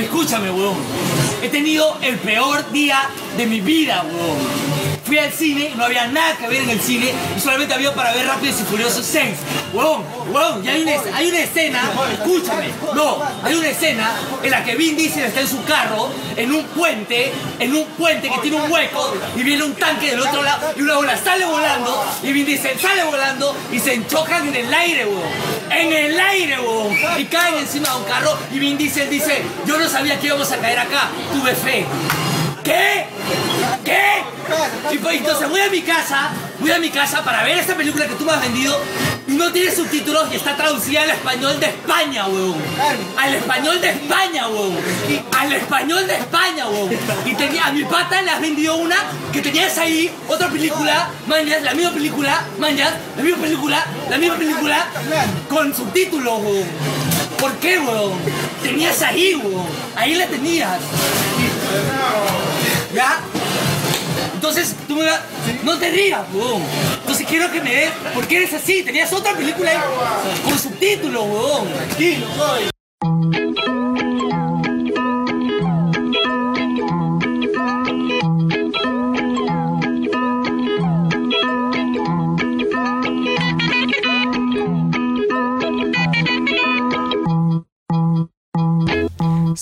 [0.00, 0.76] Escúchame, weón.
[1.42, 3.00] He tenido el peor día
[3.36, 4.79] de mi vida, weón.
[5.10, 8.12] Fui al cine, no había nada que ver en el cine y solamente había para
[8.12, 9.38] ver Rápidos y Furiosos 6.
[9.72, 14.62] Weón, weón, y hay una, hay una escena, escúchame, no, hay una escena en la
[14.62, 18.58] que Vin Diesel está en su carro, en un puente, en un puente que tiene
[18.58, 22.32] un hueco y viene un tanque del otro lado y una bola sale volando y
[22.32, 25.22] Vin Diesel sale volando y se enchocan en el aire, weón.
[25.72, 26.96] En el aire, weón.
[27.18, 30.52] Y caen encima de un carro y Vin Diesel dice, yo no sabía que íbamos
[30.52, 31.84] a caer acá, tuve fe.
[32.64, 33.06] ¿Qué?
[33.84, 34.98] ¿Qué?
[35.02, 38.14] Pues entonces voy a mi casa, voy a mi casa para ver esta película que
[38.14, 38.78] tú me has vendido
[39.26, 42.56] y no tiene subtítulos y está traducida al español de España, weón.
[43.16, 44.76] Al español de España, weón.
[45.38, 46.90] Al español de España, weón.
[47.24, 48.96] Y tenía, a mi pata le has vendido una
[49.32, 54.36] que tenías ahí, otra película, mañas, la misma película, mañas, la misma película, la misma
[54.36, 54.86] película,
[55.48, 56.66] con subtítulos, weón.
[57.38, 58.18] ¿Por qué, weón?
[58.62, 59.66] Tenías ahí, weón.
[59.96, 60.78] Ahí la tenías.
[62.94, 63.20] ¿Ya?
[64.34, 65.20] Entonces, tú me vas...
[65.64, 66.62] No te rías, weón.
[67.00, 67.90] Entonces quiero que me des...
[68.14, 68.82] ¿Por qué eres así?
[68.82, 69.78] Tenías otra película ahí
[70.44, 71.68] con subtítulos, weón.
[71.72, 73.99] Tranquilo, weón.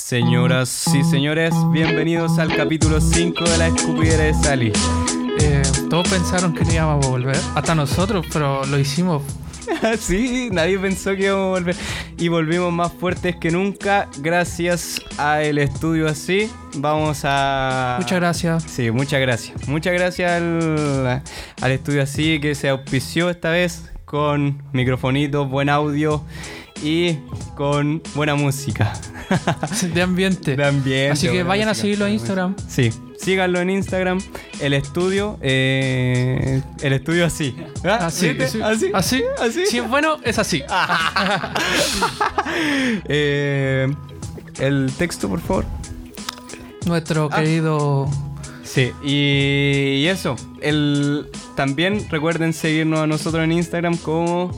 [0.09, 4.73] Señoras y señores, bienvenidos al capítulo 5 de la escupidera de Sally.
[5.39, 9.23] Eh, todos pensaron que no íbamos a volver, hasta nosotros, pero lo hicimos.
[10.01, 11.77] sí, nadie pensó que íbamos a volver.
[12.17, 16.51] Y volvimos más fuertes que nunca gracias a el estudio así.
[16.79, 17.99] Vamos a...
[18.01, 18.63] Muchas gracias.
[18.63, 19.69] Sí, muchas gracias.
[19.69, 21.23] Muchas gracias al,
[21.61, 26.25] al estudio así que se auspició esta vez con microfonitos, buen audio
[26.83, 27.17] y
[27.57, 28.93] con buena música.
[29.95, 30.57] De ambiente.
[30.57, 32.55] De ambiente, Así que vayan a seguirlo en Instagram.
[32.69, 34.21] Sí, síganlo en Instagram,
[34.61, 37.55] el estudio, eh, el estudio así.
[37.85, 38.07] ¿Ah?
[38.07, 38.49] Así, ¿Viste?
[38.49, 38.61] sí.
[38.63, 39.23] así, así.
[39.41, 39.67] así.
[39.67, 40.63] Si es bueno, es así.
[43.09, 43.87] Eh,
[44.59, 45.65] el texto, por favor.
[46.87, 47.37] Nuestro Ah.
[47.37, 48.09] querido.
[48.65, 50.37] Sí, y, y eso.
[50.61, 54.51] El, también recuerden seguirnos a nosotros en Instagram como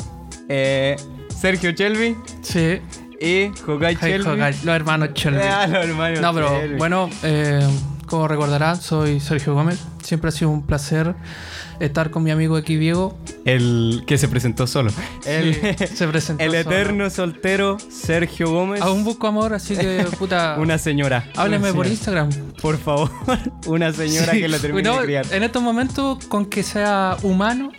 [0.49, 0.97] eh,
[1.41, 2.79] Sergio Chelvi Sí.
[3.21, 4.25] y Hokai Chelvi.
[4.65, 5.39] Los hermanos Chelby.
[5.43, 6.77] Ah, los hermanos No, pero Chelvi.
[6.77, 7.67] bueno, eh,
[8.07, 9.79] como recordarán, soy Sergio Gómez.
[10.03, 11.15] Siempre ha sido un placer
[11.79, 13.17] estar con mi amigo aquí, Diego.
[13.45, 14.91] El que se presentó solo.
[15.25, 16.61] El, Sí, se presentó el solo.
[16.61, 18.83] eterno soltero Sergio Gómez.
[18.83, 20.57] Aún busco amor, así que, puta.
[20.59, 21.25] Una señora.
[21.37, 21.87] Hábleme Una por.
[21.87, 22.31] Instagram.
[22.61, 23.11] Por favor,
[23.67, 24.41] una señora Sí.
[24.41, 25.27] que la termine No, de criar.
[25.31, 27.71] En estos momentos, con que sea humano,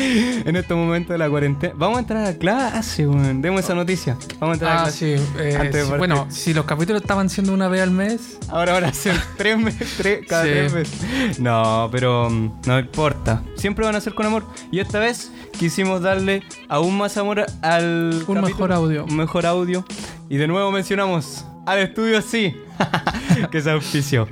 [0.00, 1.74] En estos momentos de la cuarentena.
[1.76, 3.42] Vamos a entrar a clase, weón.
[3.42, 4.16] Demos esa noticia.
[4.38, 5.18] Vamos a entrar a Ah, clase.
[5.18, 5.24] sí.
[5.38, 8.84] eh, Antes sí, bueno, si los capítulos estaban siendo una vez al mes, Ahora van
[8.84, 10.50] a ser tres meses, tres, cada Sí.
[10.50, 11.38] tres meses.
[11.40, 13.42] No, pero mm, no importa.
[13.56, 14.44] Siempre van a ser con amor.
[14.70, 18.22] Y esta vez quisimos darle aún más amor al.
[18.26, 19.04] Un mejor audio.
[19.04, 19.84] Un mejor audio.
[20.28, 22.54] Y de nuevo mencionamos al estudio sí.
[23.50, 24.28] que se auspició.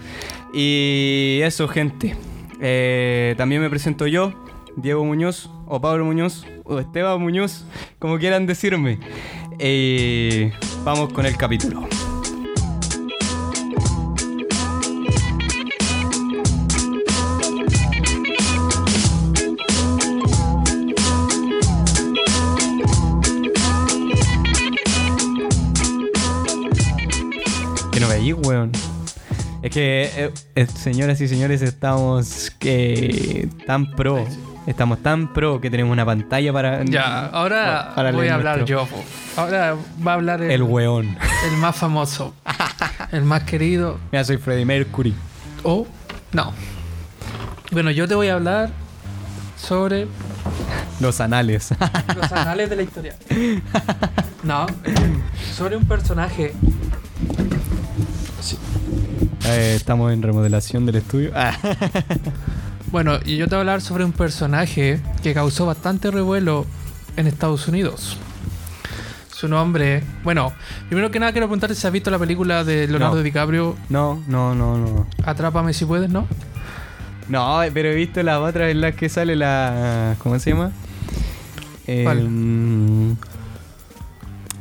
[0.54, 2.16] Y eso, gente.
[2.60, 4.32] Eh, también me presento yo,
[4.76, 7.64] Diego Muñoz, o Pablo Muñoz, o Esteban Muñoz,
[7.98, 8.98] como quieran decirme.
[9.58, 10.52] Eh,
[10.84, 11.88] vamos con el capítulo.
[27.90, 28.72] Que no veí, weón.
[29.62, 34.26] Es que, eh, eh, señoras y señores, estamos que tan pro.
[34.66, 36.84] Estamos tan pro que tenemos una pantalla para.
[36.84, 38.88] ya, ahora para voy a hablar nuestro- yo.
[39.36, 41.16] Ahora va a hablar el, El weón.
[41.50, 42.34] el más famoso,
[43.12, 43.98] el más querido.
[44.12, 45.14] Mira, soy Freddie Mercury.
[45.62, 45.86] O,
[46.32, 46.52] no.
[47.70, 48.70] Bueno, yo te voy a hablar
[49.56, 50.06] sobre
[51.00, 51.70] Los anales.
[52.16, 53.14] los anales de la historia.
[54.42, 54.64] No,
[55.56, 56.54] sobre un personaje.
[59.48, 61.32] Eh, estamos en remodelación del estudio.
[61.34, 61.52] Ah.
[62.96, 66.64] Bueno, y yo te voy a hablar sobre un personaje que causó bastante revuelo
[67.18, 68.16] en Estados Unidos.
[69.30, 70.54] Su nombre, bueno,
[70.88, 73.22] primero que nada quiero preguntarte si has visto la película de Leonardo No.
[73.22, 75.06] DiCaprio, No, no, no, no.
[75.26, 76.26] Atrápame si puedes, ¿no?
[77.28, 80.14] No, pero he visto las otras en las que sale la.
[80.22, 80.72] ¿Cómo se llama?
[81.84, 82.18] ¿Cuál?
[82.18, 83.16] El-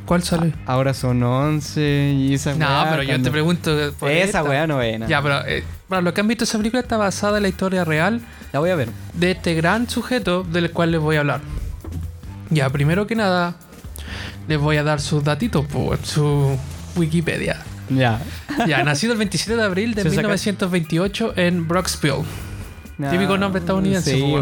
[0.05, 0.53] ¿Cuál sale?
[0.65, 3.93] Ahora son 11 y esa no, weá, pero yo cuando- te pregunto.
[3.97, 4.43] por Esa esta.
[4.43, 5.07] weá no es.
[5.07, 7.83] Ya, pero eh, para los que han visto esa película está basada en la historia
[7.85, 8.21] real
[8.53, 8.89] La voy a ver.
[9.13, 11.41] de este gran sujeto del cual les voy a hablar.
[12.49, 13.55] Ya, primero que nada,
[14.47, 16.57] les voy a dar sus datitos, pues, su,
[16.95, 17.57] Wikipedia.
[17.89, 18.19] Ya.
[18.67, 22.23] Ya, nacido el 27 de abril de Se saca- 1928 en Brooksville.
[23.11, 24.33] Típico nombre estadounidense, Sí.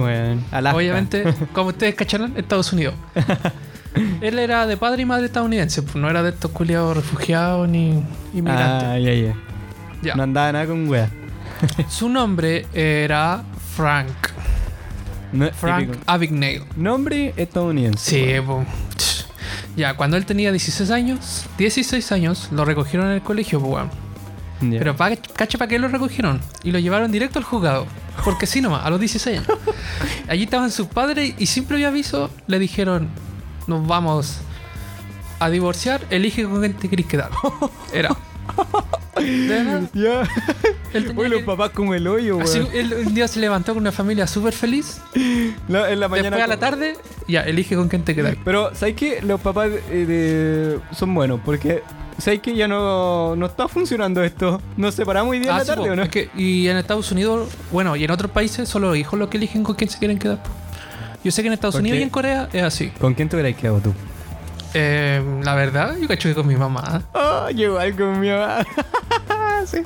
[0.52, 0.78] Alaska.
[0.78, 1.24] Obviamente,
[1.54, 2.94] como ustedes cacharán, Estados Unidos.
[4.22, 8.04] Él era de padre y madre estadounidense, pues no era de estos culiados refugiados ni
[8.34, 8.88] inmigrantes.
[8.90, 9.34] Ah, ya, ya.
[10.04, 10.16] Ya.
[10.16, 11.10] No andaba nada con wea.
[11.90, 13.44] Su nombre era
[13.76, 14.12] Frank.
[15.32, 16.04] No, Frank típico.
[16.06, 16.64] Abagnale.
[16.76, 18.10] Nombre estadounidense.
[18.10, 18.64] Sí, po.
[19.76, 23.60] Ya, cuando él tenía 16 años, 16 años, lo recogieron en el colegio.
[24.62, 24.80] Ya.
[24.80, 26.40] Pero pa, cacha para qué lo recogieron.
[26.64, 27.88] Y lo llevaron directo al juzgado.
[28.24, 29.48] Porque sí nomás, a los 16 años.
[30.28, 33.10] Allí estaban sus padres y sin previo aviso le dijeron,
[33.66, 34.38] nos vamos
[35.40, 37.32] a divorciar, elige con quién te querés quedar.
[37.94, 38.16] Era.
[39.20, 40.24] De verdad, Ya.
[41.30, 44.54] los papás como el hoyo, Así, él un día se levantó con una familia súper
[44.54, 45.00] feliz.
[45.68, 46.30] La- en la mañana.
[46.38, 46.98] Después a la tarde,
[47.28, 48.36] ya, elige con quién te quedas.
[48.44, 49.22] Pero, ¿sabes qué?
[49.22, 51.84] Los papás eh, de- son buenos porque.
[52.18, 54.62] ¿Sabes que Ya no, no está funcionando esto.
[54.78, 55.94] Nos separamos hoy día Ah, la sí, tarde, po.
[55.94, 56.04] ¿o no?
[56.04, 59.30] Es que- y en Estados Unidos, bueno, y en otros países, solo los hijos los
[59.30, 60.42] que eligen con quién se quieren quedar.
[60.44, 60.50] po.
[61.24, 62.00] Yo sé que en Estados ¿Por Unidos qué?
[62.02, 62.90] y en Corea es así.
[63.00, 63.94] ¿Con quién te hubieras quedado tú?
[64.74, 67.04] Eh, la verdad, yo cacho que con mi mamá.
[67.14, 68.66] Oh, yo igual con mi mamá.
[69.66, 69.78] sí.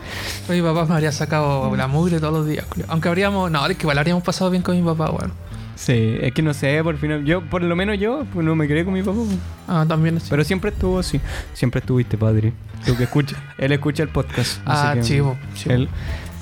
[0.50, 2.66] Mi papá me habría sacado la mugre todos los días.
[2.88, 3.51] Aunque habríamos.
[3.51, 5.34] No, es que igual habríamos pasado bien con mi papá, bueno.
[5.75, 7.24] Sí, es que no sé, por final.
[7.25, 9.18] Yo, por lo menos yo, pues no me quedé con mi papá.
[9.25, 9.38] pues.
[9.68, 10.28] Ah, también es.
[10.30, 11.19] Pero siempre estuvo así.
[11.54, 12.54] Siempre estuviste, padre.
[12.86, 13.38] Tú que escuchas.
[13.57, 14.60] Él escucha el podcast.
[14.66, 15.75] Ah, así que- chivo, chivo.
[15.75, 15.90] Él.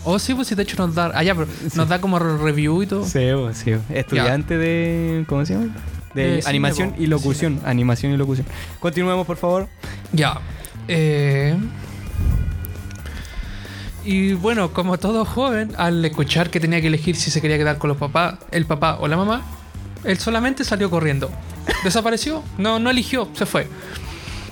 [0.08, 1.12] Oh, sí, pues si de hecho nos da.
[1.16, 3.04] Ah, ya, pero nos da como re- review y todo.
[3.06, 3.74] Sí, pues, sí.
[3.90, 5.26] Estudiante de.
[5.28, 5.74] ¿Cómo se llama?
[6.16, 7.60] De, De cine, animación y locución.
[7.66, 8.48] Animación y locución.
[8.80, 9.68] Continuemos, por favor.
[10.14, 10.40] Ya.
[10.88, 11.56] Eh,
[14.04, 17.78] Y bueno, como todo joven, al escuchar que tenía que elegir si se quería quedar
[17.80, 19.42] con los papás, el papá o la mamá,
[20.04, 21.32] él solamente salió corriendo.
[21.84, 22.44] Desapareció.
[22.60, 23.68] No, no eligió, se fue.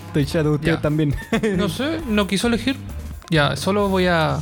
[0.07, 0.81] Estoy chato, usted Ya.
[0.81, 1.15] también.
[1.57, 2.77] No sé, no quiso elegir.
[3.29, 4.39] Ya, solo voy a,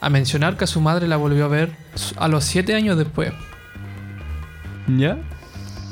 [0.00, 1.72] a mencionar que a su madre la volvió a ver
[2.16, 3.32] a los siete años después.
[4.88, 5.16] ¿Ya?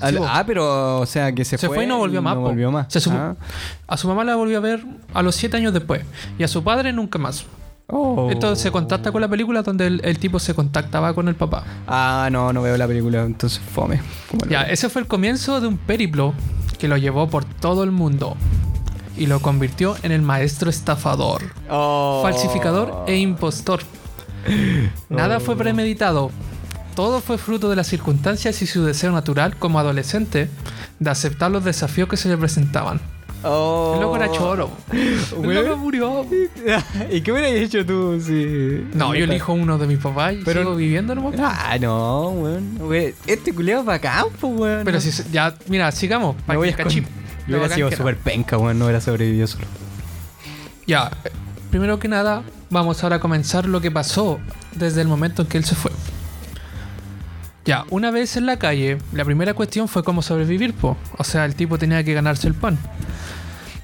[0.00, 0.27] Al- Sí, po.
[0.29, 2.49] ah, pero, o sea, que se, Se fue y no volvió más, No po.
[2.49, 2.87] volvió más.
[2.89, 3.35] Se Ah.
[3.87, 4.85] A su mamá la volvió a ver
[5.15, 6.03] a los siete años después.
[6.39, 7.45] Y a su padre nunca más.
[7.91, 8.29] Oh.
[8.31, 11.65] Esto se contacta con la película donde el, el tipo se contactaba con el papá.
[11.87, 14.00] Ah, no, no veo la película, entonces fome.
[14.31, 16.35] Como Ya, ese fue el comienzo de un periplo
[16.79, 18.37] que lo llevó por todo el mundo
[19.17, 22.21] y lo convirtió en el maestro estafador, Oh.
[22.23, 23.81] falsificador e impostor.
[25.09, 26.31] Nada fue premeditado.
[26.99, 30.50] Todo fue fruto de las circunstancias y su deseo natural como adolescente
[30.99, 33.00] de aceptar los desafíos que se le presentaban.
[33.45, 33.93] Oh.
[33.95, 34.71] El loco era choro.
[34.91, 36.27] El loco murió.
[37.12, 38.85] ¿Y qué hubieras hecho tú si.?
[38.95, 41.37] No, yo elijo uno de mis papás y Pero- sigo viviendo nomás.
[41.39, 42.81] Ah, no, weón.
[43.29, 44.85] Este culiado va acá, pues, weón.
[44.85, 46.35] Pero si ya, mira, sigamos.
[46.49, 47.06] Me voy a cachín.
[47.47, 48.77] Yo hubiera sido súper penca, weón.
[48.77, 49.67] No hubiera sobrevivido solo.
[50.85, 51.31] Ya, eh,
[51.71, 54.41] primero que nada, vamos ahora a comenzar lo que pasó
[54.75, 55.93] desde el momento en que él se fue.
[57.69, 60.97] Ya, una vez en la calle, la primera cuestión fue cómo sobrevivir, po.
[61.19, 62.79] O sea, el tipo tenía que ganarse el pan.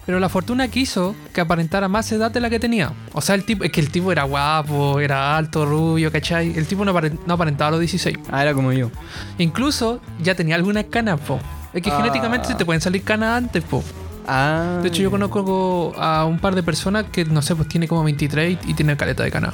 [0.07, 2.93] Pero la fortuna quiso que aparentara más edad de la que tenía.
[3.13, 6.57] O sea, el tipo, es que el tipo era guapo, era alto, rubio, ¿cachai?
[6.57, 8.17] El tipo no, aparen- no aparentaba los 16.
[8.33, 8.91] Ah, era como yo.
[9.37, 11.39] Incluso ya tenía algunas canas, po.
[11.75, 11.99] Es que Ah.
[11.99, 13.85] genéticamente se te pueden salir canas antes, po.
[14.27, 14.79] Ah.
[14.81, 18.03] De hecho, yo conozco a un par de personas que, no sé, pues tiene como
[18.03, 19.53] 23 y, tiene caleta de cana.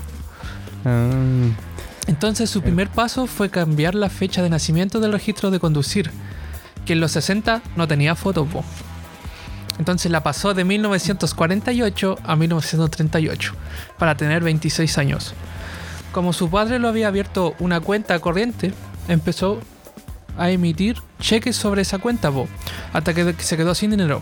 [0.85, 1.11] Ah.
[2.11, 6.11] Entonces, su primer paso fue cambiar la fecha de nacimiento del registro de conducir,
[6.85, 8.65] que en los 60 no tenía foto, po.
[9.79, 13.55] Entonces la pasó de 1948 a 1938,
[13.97, 15.35] para tener 26 años.
[16.11, 18.75] Como su padre lo había abierto una cuenta corriente,
[19.07, 19.61] empezó
[20.37, 22.49] a emitir cheques sobre esa cuenta, po,
[22.93, 24.21] hasta que se quedó sin dinero.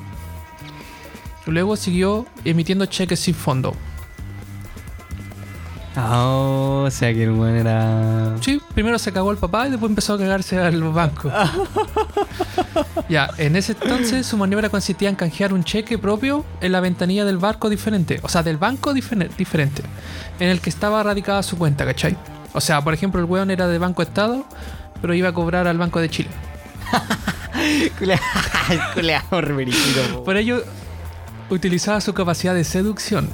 [1.47, 3.75] Luego siguió emitiendo cheques sin fondo.
[6.01, 8.37] Oh, o sea que el weón era.
[8.41, 11.31] Sí, primero se cagó el papá y después empezó a cagarse al banco.
[13.09, 17.25] ya, en ese entonces su maniobra consistía en canjear un cheque propio en la ventanilla
[17.25, 19.83] del barco diferente, o sea, del banco difere- diferente,
[20.39, 22.17] en el que estaba radicada su cuenta, ¿cachai?
[22.53, 24.45] O sea, por ejemplo, el weón era de Banco Estado,
[25.01, 26.31] pero iba a cobrar al Banco de Chile.
[30.25, 30.63] Por ello,
[31.51, 33.29] utilizaba su capacidad de seducción.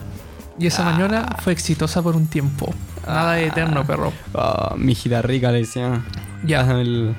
[0.59, 2.73] Y esa maniobra fue exitosa por un tiempo.
[3.07, 4.13] Nada de eterno, perro.
[4.35, 6.01] Ah, mi hijita rica le decía.
[6.45, 6.61] Ya.
[6.63, 7.15] Ah, el-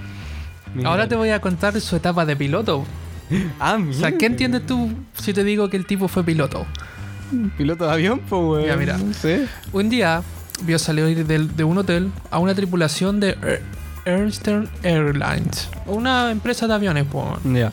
[0.83, 2.85] Ahora te voy a contar su etapa de piloto.
[3.59, 6.65] Ah, O sea, ¿qué entiendes tú si te digo que el tipo fue piloto?
[7.57, 8.65] Piloto de avión, pues, weón.
[8.65, 8.97] Ya, mira.
[8.97, 9.47] No sé.
[9.73, 10.21] Un día
[10.63, 13.37] vio salir de un hotel a una tripulación de
[14.05, 17.25] Air, Eastern Airlines, una empresa de aviones, pues.
[17.45, 17.71] Ya.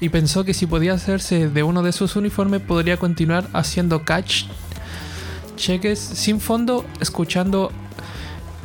[0.00, 4.44] y pensó que si podía hacerse de uno de sus uniformes podría continuar haciendo catch
[5.62, 7.70] cheques sin fondo escuchando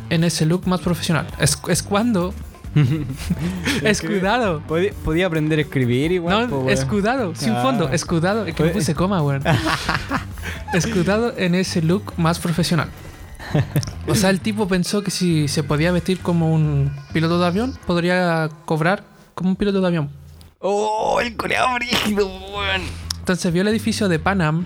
[0.09, 1.27] en ese look más profesional.
[1.39, 2.33] Es, es cuando...
[3.83, 4.61] escudado.
[4.67, 6.47] Podía, podía aprender a escribir igual.
[6.49, 6.69] po, No, weón.
[6.73, 7.61] escudado, sin Ah.
[7.61, 8.45] fondo, escudado.
[8.45, 9.43] Es que me Puede- puse coma, weón.
[10.73, 12.89] escudado en ese look más profesional.
[14.07, 17.77] O sea, el tipo pensó que si se podía vestir como un piloto de avión,
[17.85, 19.03] podría cobrar
[19.35, 20.09] como un piloto de avión.
[20.59, 22.81] ¡Oh, el coreano brígido, weón!
[23.19, 24.65] Entonces vio el edificio de Panam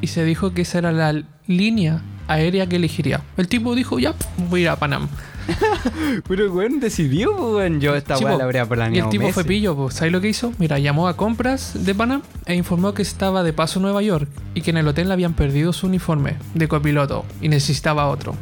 [0.00, 3.20] y se dijo que esa era la línea aérea que elegiría.
[3.36, 4.14] El tipo dijo, ya,
[4.48, 5.08] voy a ir a Panam.
[6.28, 7.80] Pero, weón, decidió, weón.
[7.80, 8.94] Yo esta Sí, la habría planeado.
[8.94, 9.46] y el tipo fue meses.
[9.46, 9.94] pillo, pues.
[9.94, 10.52] ¿sabes lo que hizo?
[10.58, 14.28] Mira, llamó a compras de Panam e informó que estaba de paso en Nueva York
[14.54, 18.34] y que en el hotel le habían perdido su uniforme de copiloto y necesitaba otro.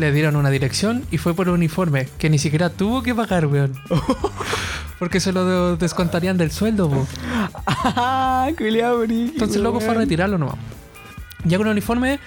[0.00, 3.46] Le dieron una dirección y fue por un uniforme que ni siquiera tuvo que pagar,
[3.46, 3.74] weón.
[4.98, 7.06] Porque se lo descontarían del sueldo, po.
[7.66, 8.48] ¡Ah!
[8.48, 10.02] Entonces el loco fue a weón.
[10.02, 10.56] retirarlo nomás.
[11.44, 12.18] Ya con el uniforme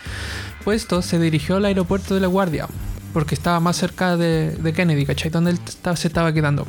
[0.63, 2.68] puesto, se dirigió al aeropuerto de La Guardia.
[3.12, 5.32] Porque estaba más cerca de, de Kennedy, ¿cachai?
[5.32, 5.60] Donde él
[5.96, 6.68] se estaba quedando.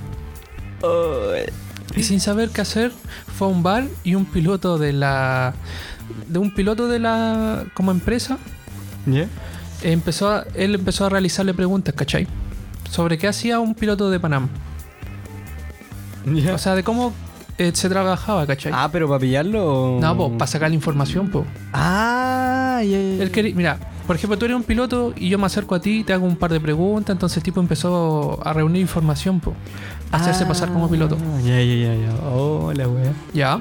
[1.96, 2.92] Y sin saber qué hacer,
[3.36, 5.54] fue a un bar y un piloto de la.
[6.28, 7.64] De un piloto de la.
[7.74, 8.38] como empresa.
[9.84, 12.26] Empezó a- él empezó a realizarle preguntas, ¿cachai?
[12.90, 14.48] Sobre qué hacía un piloto de Panam.
[16.52, 17.12] O sea, de cómo
[17.58, 18.72] eh, se trabajaba, ¿cachai?
[18.74, 19.98] ah, pero para pillarlo.
[20.00, 21.44] no, pues, para sacar la información, pues.
[21.72, 22.96] Ah, ya.
[22.98, 26.02] Él quería, mira, por ejemplo, tú eres un piloto y yo me acerco a ti
[26.02, 29.54] te hago un par de preguntas, entonces el tipo empezó a reunir información, po,
[30.10, 31.16] a hacerse pasar como piloto.
[31.20, 32.14] Ah, Ya, ya, ya, ya.
[32.32, 33.14] Hola, weón.
[33.34, 33.60] Ya.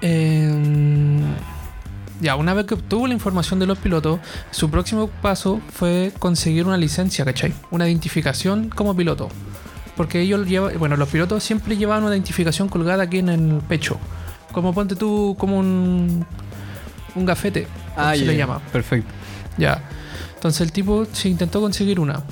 [0.00, 0.50] Eh,
[2.20, 6.66] ya, una vez que obtuvo la información de los pilotos, su próximo paso fue conseguir
[6.66, 7.52] una licencia, ¿cachai?
[7.70, 9.28] Una identificación como piloto.
[9.96, 13.98] Porque ellos llevan, bueno, los pilotos siempre llevaban una identificación colgada aquí en el pecho.
[14.52, 16.24] Como ponte tú, como un,
[17.14, 17.66] un gafete,
[17.96, 18.60] Ah, se le llama.
[18.72, 19.12] Perfecto.
[19.56, 19.82] Ya.
[20.34, 22.22] Entonces el tipo se intentó conseguir una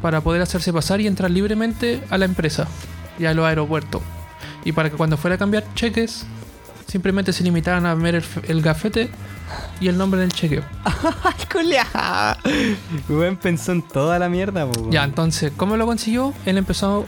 [0.00, 2.66] para poder hacerse pasar y entrar libremente a la empresa
[3.18, 4.02] y a los aeropuertos.
[4.64, 6.26] Y para que cuando fuera a cambiar cheques,
[6.92, 9.08] simplemente se limitaran a ver el, gafete
[9.80, 10.62] y el nombre del chequeo.
[10.84, 12.36] ¡Ay, culiao!
[13.08, 14.90] Weón pensó en toda la mierda, po.
[14.90, 16.34] Ya, entonces, ¿cómo lo consiguió?
[16.44, 17.06] Él empezó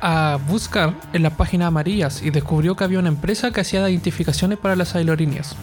[0.00, 4.58] a buscar en las páginas amarillas y descubrió que había una empresa que hacía identificaciones
[4.58, 5.56] para las aerolíneas.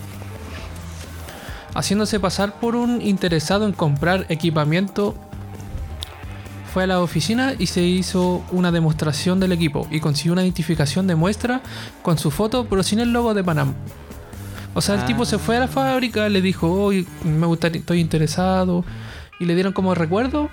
[1.74, 5.16] Haciéndose pasar por un interesado en comprar equipamiento,
[6.78, 11.08] fue a la oficina y se hizo una demostración del equipo y consiguió una identificación
[11.08, 11.62] de muestra
[12.04, 13.74] con su foto, pero sin el logo de Panam.
[14.76, 18.00] O sea, el tipo se fue a la fábrica, le dijo, hoy me gustaría, estoy
[18.00, 18.86] interesado,
[19.40, 20.52] y le dieron como recuerdo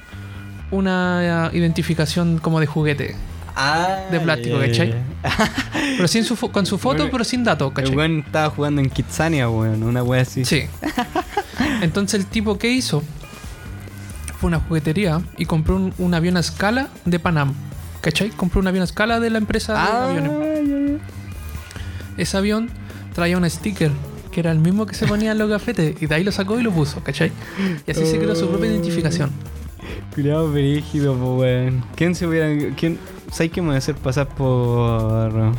[0.70, 3.16] una eh, identificación como de juguete,
[3.54, 4.94] Ah, de plástico, ya, ¿cachai?
[5.98, 7.96] pero sin su con su foto, pero sin datos, El ¿cachai?
[7.96, 9.82] weón estaba jugando en Kitsania, weón.
[9.82, 10.46] Una wea así.
[10.46, 10.62] Sí.
[11.82, 13.02] Entonces el tipo que hizo
[14.44, 17.54] fue una juguetería y compró un, un avión a escala de Panam.
[18.02, 18.28] ¿Cachai?
[18.28, 21.00] Compró un avión a escala de la empresa Ah, de aviones.
[22.18, 22.68] Ese avión
[23.14, 23.90] traía un sticker
[24.30, 26.60] que era el mismo que se ponía en los gafetes y de ahí lo sacó
[26.60, 27.32] y lo puso, ¿cachai?
[27.86, 29.30] Y así se creó su propia identificación.
[29.30, 30.14] ya.
[30.14, 31.82] Cuidado brígido, po, weón.
[31.96, 32.74] ¿Quién se hubiera.
[32.76, 32.98] ¿Quién.
[33.32, 35.54] ¿Sabes qué me voy a hacer pasar por.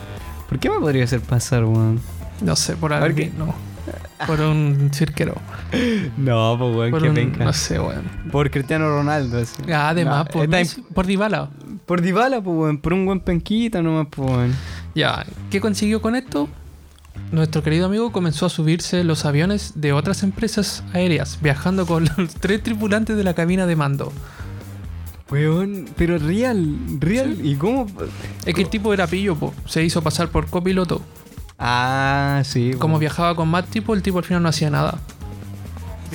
[0.47, 1.99] ¿Por qué me podría hacer pasar, weón?
[2.41, 3.55] No sé, por alguien, no.
[4.27, 5.33] Por un cirquero.
[6.17, 7.43] No, pues, weón, Por un, penca.
[7.45, 8.03] no sé, weón.
[8.31, 9.71] Por Cristiano Ronaldo, así.
[9.71, 11.49] Además, No, por, está Messi- por Dybala.
[11.85, 12.77] Por Dybala, pues, weón.
[12.79, 14.53] Por un buen penquita nomás, pues, weón.
[14.95, 16.47] Ya, ¿qué consiguió con esto?
[17.31, 22.33] Nuestro querido amigo comenzó a subirse los aviones de otras empresas aéreas, viajando con los
[22.35, 24.11] tres tripulantes de la cabina de mando.
[25.31, 27.37] Weón, pero real, real.
[27.43, 27.87] ¿Y cómo?
[28.45, 29.53] Es que el tipo era pillo, po.
[29.65, 31.01] se hizo pasar por copiloto.
[31.57, 32.73] Ah, sí.
[32.77, 34.99] Como viajaba con más tipo, el tipo al final no hacía nada.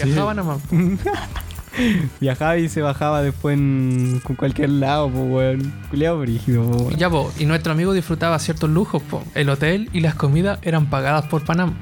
[0.07, 0.61] Viajaba nada más.
[2.21, 5.73] Viajaba y se bajaba después en con cualquier lado, pues, weón.
[5.91, 6.97] Culeado brígido, po, weón.
[6.97, 9.23] ya, po, y nuestro amigo disfrutaba ciertos lujos, po.
[9.35, 11.75] El hotel y las comidas eran pagadas por Panam.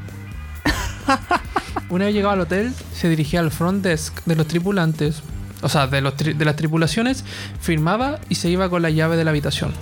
[1.88, 5.22] Una vez llegaba al hotel, se dirigía al front desk de los tripulantes,
[5.62, 7.24] o sea, de, los tri- de las tripulaciones,
[7.60, 9.72] firmaba y se iba con la llave de la habitación.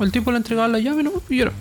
[0.00, 1.12] El tipo le entregaba la llave, ¿no?
[1.30, 1.52] Y era.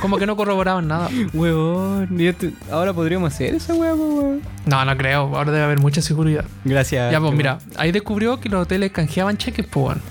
[0.00, 1.08] Como que no corroboraban nada.
[1.32, 4.40] Weón, y esto- ahora podríamos hacer esa weá, po, weón.
[4.66, 5.34] No, no creo.
[5.34, 6.44] Ahora debe haber mucha seguridad.
[6.64, 7.10] Gracias.
[7.10, 10.02] Ya, pues mira, ahí descubrió que los hoteles canjeaban cheques, pues, weón.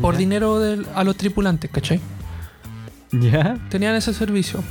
[0.00, 0.18] Por Ya.
[0.20, 2.00] dinero del- a los tripulantes, ¿cachai?
[3.12, 3.58] ¿Ya?
[3.68, 4.62] Tenían ese servicio.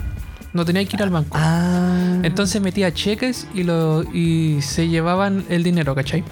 [0.53, 1.38] No tenía que ir al banco.
[1.39, 2.20] Ah.
[2.24, 6.24] Entonces metía cheques y, lo, y se llevaban el dinero, ¿cachai?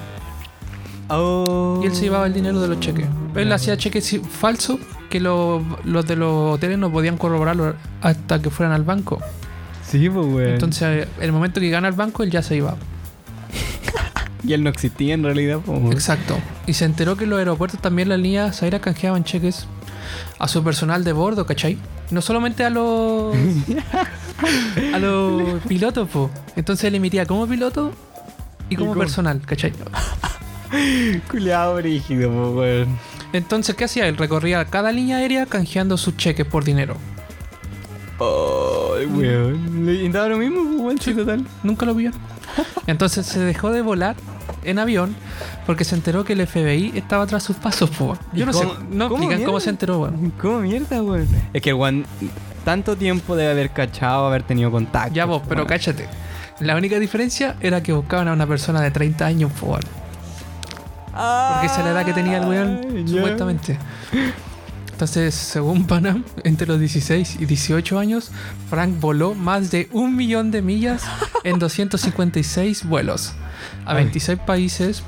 [1.09, 1.81] Oh.
[1.83, 3.05] Y él se llevaba el dinero de los cheques.
[3.35, 8.49] Él hacía cheques falsos que lo- los de los hoteles no podían corroborarlo hasta que
[8.49, 9.19] fueran al banco.
[9.87, 10.49] Sí, pues, weón.
[10.53, 12.75] Entonces, en el momento que gana el banco, él ya se iba.
[14.43, 15.91] Y él no existía en realidad, pues.
[15.91, 16.37] Exacto.
[16.67, 19.65] Y se enteró que en los aeropuertos también las líneas aéreas canjeaban cheques
[20.37, 21.79] a su personal de bordo, ¿cachai?
[22.11, 23.35] No solamente a los.
[24.93, 26.29] a los pilotos, po.
[26.55, 27.91] Entonces él emitía como piloto
[28.69, 29.73] y como como- personal, ¿cachai?
[31.31, 32.97] Culeado brígido, pues, weón.
[33.37, 34.07] Entonces, ¿qué hacía?
[34.07, 36.97] Él recorría cada línea aérea canjeando sus cheques por dinero.
[38.19, 39.85] Ay, weón.
[39.85, 41.45] Le daba lo mismo, pues, weón, sí, total.
[41.63, 42.11] Nunca lo vio.
[42.87, 44.15] Entonces se dejó de volar
[44.63, 45.15] en avión
[45.65, 48.17] porque se enteró que el FBI estaba tras sus pasos, po.
[48.33, 50.31] Yo ¿Y no sé, cómo- no cómo explican cómo se enteró, weón.
[50.41, 51.27] ¿Cómo mierda, weón?
[51.53, 52.05] Es que el weón
[52.63, 55.13] tanto tiempo debe haber cachado, haber tenido contacto.
[55.13, 55.67] Ya vos, pero weón.
[55.67, 56.07] cáchate.
[56.61, 59.81] La única diferencia era que buscaban a una persona de 30 años, po, weón.
[61.15, 63.13] Porque esa es la edad que tenía el weón, ya.
[63.15, 63.79] supuestamente.
[64.91, 68.31] Entonces, según Panam, entre los 16 y 18 años,
[68.69, 71.03] Frank voló más de un millón de millas
[71.43, 73.33] en 256 vuelos
[73.85, 74.03] a Ay.
[74.03, 75.03] 26 países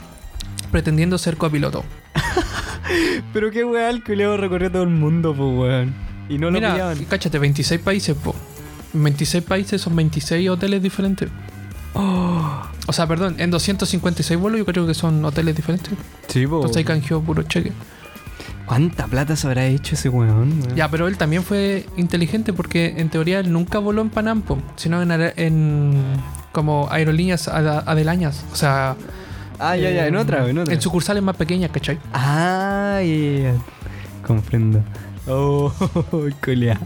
[0.72, 1.86] pretendiendo ser copiloto.
[3.34, 5.96] Pero qué weón, el culeado recorrió todo el mundo, pues, weón.
[6.30, 7.06] Y no lo Mira, pillaban.
[7.06, 8.36] cáchate, 26 países, po.
[8.94, 11.30] 26 países son 26 hoteles diferentes.
[11.94, 12.62] Oh.
[12.88, 15.92] O sea, perdón, en 256 vuelos yo creo que son hoteles diferentes.
[16.28, 16.60] Sí, pues.
[16.60, 17.72] Entonces ahí canjeó puro cheque.
[18.66, 20.60] ¿Cuánta plata se habrá hecho ese weón?
[20.62, 20.76] weón?
[20.76, 24.58] Ya, pero él también fue inteligente porque en teoría él nunca voló en Panam, po,
[24.76, 26.04] sino en, en
[26.52, 28.44] como aerolíneas adelañas.
[28.52, 28.96] O sea,
[29.60, 30.74] Ah, ya, ya, en eh, otra, en otra.
[30.74, 31.98] En sucursales más pequeñas, ¿cachai?
[32.14, 33.56] Ah, ya, ya, ya.
[34.26, 34.84] Comprendo.
[35.28, 35.74] Oh,
[36.44, 36.86] culeado.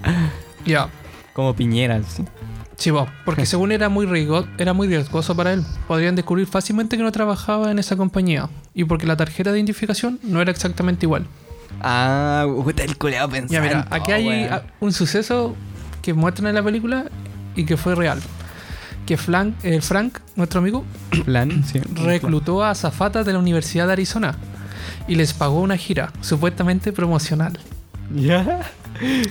[0.66, 0.90] Ya.
[1.34, 2.24] Como Piñera, sí.
[2.82, 5.64] Sí, vos, porque según era muy riesgo- era muy riesgoso para él.
[5.88, 8.50] Podrían descubrir fácilmente que no trabajaba en esa compañía.
[8.74, 11.28] Y porque la tarjeta de identificación no era exactamente igual.
[11.80, 13.54] Ah, puta, el culeado pensando.
[13.54, 15.56] Ya, mira, aquí hay un suceso
[16.02, 17.06] que muestran en la película
[17.56, 18.20] y que fue real.
[19.06, 20.84] Que Frank, eh, Frank nuestro amigo,
[21.26, 21.80] plan, sí.
[22.04, 24.36] reclutó a azafatas de la Universidad de Arizona
[25.08, 27.60] y les pagó una gira, supuestamente promocional,
[28.16, 28.62] ¿Ya?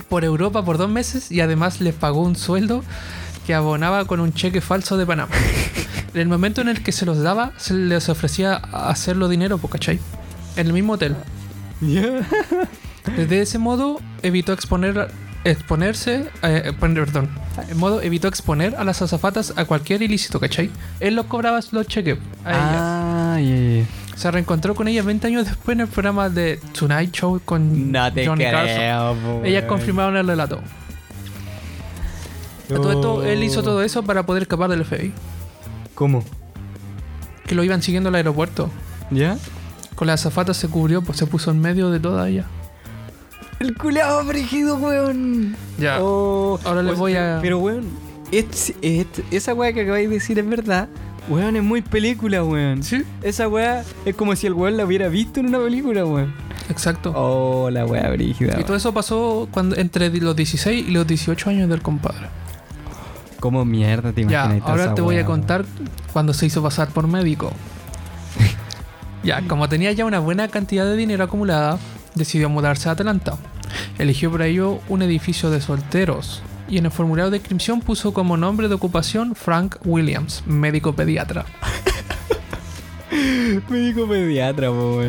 [0.07, 2.83] por Europa por dos meses y además les pagó un sueldo
[3.45, 5.31] que abonaba con un cheque falso de Panamá.
[6.13, 9.99] En el momento en el que se los daba, se les ofrecía hacerlo dinero, ¿cachai?
[10.57, 11.15] En el mismo hotel.
[11.79, 15.09] De ese modo evitó exponer
[15.43, 17.29] exponerse, eh, perdón,
[17.67, 20.69] en modo evitó exponer a las azafatas a cualquier ilícito, ¿cachai?
[20.99, 22.61] Él los cobraba los cheques a ellas.
[22.63, 24.17] Ah, ya, ya.
[24.17, 28.13] Se reencontró con ellas 20 años después en el programa de Tonight Show con No
[28.13, 29.45] te Johnny creo, Carson.
[29.45, 30.61] Ellas confirmaron el relato.
[32.75, 35.13] A todo esto, él hizo todo eso para poder escapar del FBI.
[35.95, 36.23] ¿Cómo?
[37.45, 38.69] Que lo iban siguiendo al aeropuerto.
[39.11, 39.37] ¿Ya?
[39.95, 42.45] Con las azafatas se cubrió, pues se puso en medio de toda ella.
[43.59, 45.55] El culeado brígido, weón.
[45.77, 45.97] Ya.
[46.01, 47.83] Oh, Ahora les voy a- Pero, weón,
[48.31, 50.87] es- es- esa weá que acabáis de decir es verdad.
[51.29, 52.81] Weón, es muy película, weón.
[52.81, 56.33] Sí, Esa weá es como si el weón la hubiera visto en una película, weón.
[56.69, 57.11] exacto.
[57.15, 58.59] Oh, la weá brígida.
[58.59, 62.27] Y todo eso pasó cuando, entre los 16 y los 18 años del compadre.
[63.41, 64.59] ¿Cómo mierda te Ya, imaginas?
[64.59, 65.65] toda ahora te voy a contar
[66.13, 67.51] cuando se hizo pasar por médico.
[69.23, 71.77] ya, como tenía ya una buena cantidad de dinero acumulada,
[72.15, 73.37] decidió mudarse a Atlanta.
[73.97, 78.37] Eligió para ello un edificio de solteros y en el formulario de inscripción puso como
[78.37, 81.45] nombre de ocupación Frank Williams, médico pediatra.
[83.69, 85.01] Médico pediatra, po.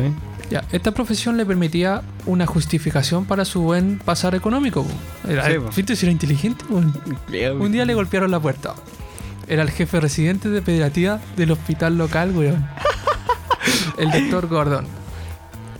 [0.49, 4.85] Ya, esta profesión le permitía una justificación para su buen pasar económico.
[5.27, 5.69] Era, Sí, po.
[5.75, 6.65] ¿Viste si era inteligente?
[6.69, 8.75] Un día le golpearon la puerta.
[9.47, 12.65] Era el jefe residente de pediatría del hospital local, weón.
[13.97, 14.85] El doctor Gordon.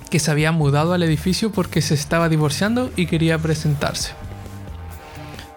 [0.09, 4.13] Que se había mudado al edificio porque se estaba divorciando y quería presentarse.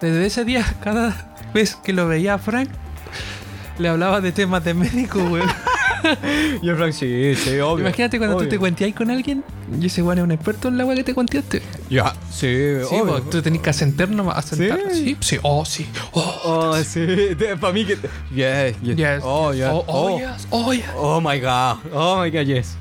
[0.01, 2.69] Desde ese día, cada vez que lo veía a Frank,
[3.77, 5.49] le hablaba de temas de médico, weón.
[6.61, 7.85] Yo, Frank, sí, sí, obvio.
[7.85, 9.43] Imagínate cuando tú te cuenteáis con alguien
[9.79, 11.61] y ese weón es un experto en la weá que te cuenteaste.
[11.89, 12.47] Ya, sí,
[12.89, 13.05] Sí, obvio.
[13.05, 14.79] vos, tú tenés que asentar nomás, asentar.
[14.91, 14.97] Sí.
[15.05, 15.85] Sí, sí, oh, sí.
[16.11, 17.05] Oh, Oh, sí,
[17.61, 17.97] para mí que...
[18.33, 18.95] Yes, yes.
[18.97, 19.21] yes.
[19.23, 19.67] Oh, yes.
[19.71, 20.19] Oh, oh, Oh.
[20.19, 20.47] yes.
[20.49, 20.85] Oh, yes.
[20.95, 21.77] Oh my god.
[21.93, 22.75] Oh my god, yes.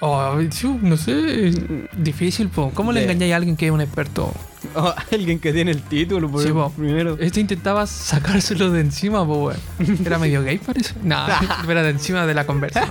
[0.00, 0.36] Oh,
[0.82, 1.52] no sé.
[1.96, 2.70] Difícil, po.
[2.74, 4.32] ¿Cómo le De- engañáis a alguien que es un experto?
[4.76, 6.70] Oh, alguien que tiene el título, por Sí, po.
[6.70, 7.18] primero.
[7.20, 9.60] Este intentaba sacárselo de encima, po, weón.
[10.06, 10.94] Era medio gay, parece.
[11.04, 11.18] No,
[11.70, 12.86] era de encima de la conversa.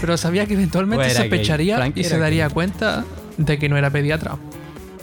[0.00, 2.54] Pero sabía que eventualmente sospecharía y se daría gay.
[2.54, 3.04] cuenta
[3.38, 4.36] de que no era pediatra.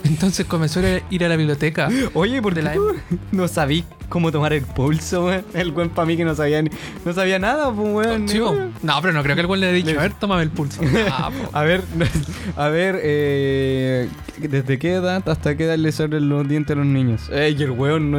[0.04, 1.88] Entonces comenzó a ir a la biblioteca.
[2.14, 2.94] Oye, ¿por qué la tú
[3.32, 5.44] no sabí cómo tomar el pulso, weón.
[5.54, 6.70] El weón para mí que no sabía ni-
[7.04, 8.26] no sabía nada, pues weón.
[8.82, 10.80] No, pero no creo que el güey le haya dicho, a ver, tómame el pulso.
[11.10, 11.30] Ah.
[11.52, 11.82] A ver,
[12.56, 14.08] a ver, eh,
[14.38, 17.28] ¿desde qué edad hasta qué edad le salen los dientes a los niños?
[17.30, 18.18] Ey, el weón no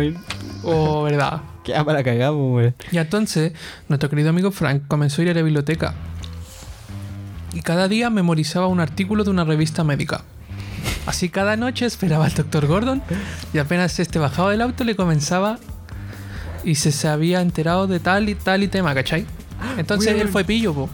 [0.63, 1.41] Oh, verdad.
[1.63, 2.75] queda para cagar, pues, weón.
[2.91, 3.53] Y entonces,
[3.89, 5.95] nuestro querido amigo Frank comenzó a ir a la biblioteca.
[7.53, 10.23] Y cada día memorizaba un artículo de una revista médica.
[11.05, 13.01] Así cada noche esperaba al doctor Gordon
[13.53, 15.57] y apenas este bajaba del auto le comenzaba
[16.63, 19.25] y se, se había enterado de tal y tal y tema, ¿cachai?
[19.77, 20.89] Entonces él fue pillo, po.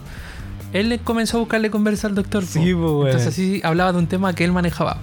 [0.72, 2.44] Él le comenzó a buscarle conversa al doctor.
[2.44, 2.50] po.
[2.50, 3.06] Sí, po.
[3.06, 4.98] Entonces así hablaba de un tema que él manejaba.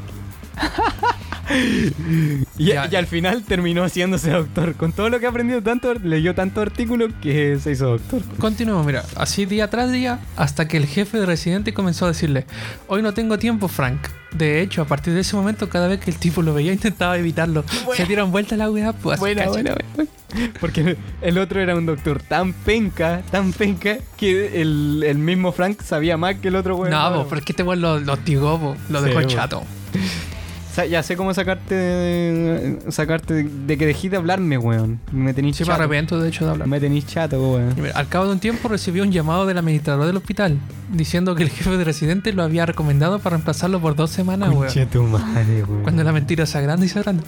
[2.57, 2.87] Y, Ya.
[2.89, 4.75] y al final terminó haciéndose doctor.
[4.75, 8.21] Con todo lo que ha aprendido tanto, leyó tanto artículo que se hizo doctor.
[8.39, 12.45] Continuemos, mira, así día tras día, hasta que el jefe de residente comenzó a decirle,
[12.87, 13.99] hoy no tengo tiempo, Frank.
[14.31, 17.17] De hecho, a partir de ese momento, cada vez que el tipo lo veía, intentaba
[17.17, 17.63] evitarlo.
[17.95, 19.19] Se dieron vuelta la weá, pues.
[19.19, 20.09] Buena, buena, buena.
[20.59, 25.81] Porque el otro era un doctor tan penca, tan penca, que el, el mismo Frank
[25.81, 26.91] sabía más que el otro weón.
[26.91, 29.27] No, po, pero es que este weón lo, lo po, lo Sí, dejó po.
[29.27, 29.63] chato.
[30.75, 34.99] Sea, ya sé cómo sacarte de, sacarte de, de que dejes de hablarme, weón.
[35.13, 35.81] Me tenéis Sí, me chato.
[35.83, 36.67] arrepiento de hecho de hablar.
[36.67, 37.73] Me tenéis chato, weón.
[37.93, 40.57] Al cabo de un tiempo recibió un llamado del administrador del hospital
[40.91, 44.89] diciendo que el jefe de residente lo había recomendado para reemplazarlo por dos semanas, weón.
[44.89, 45.83] Tu madre, weón.
[45.83, 47.23] Cuando la mentira se agranda y se agranda.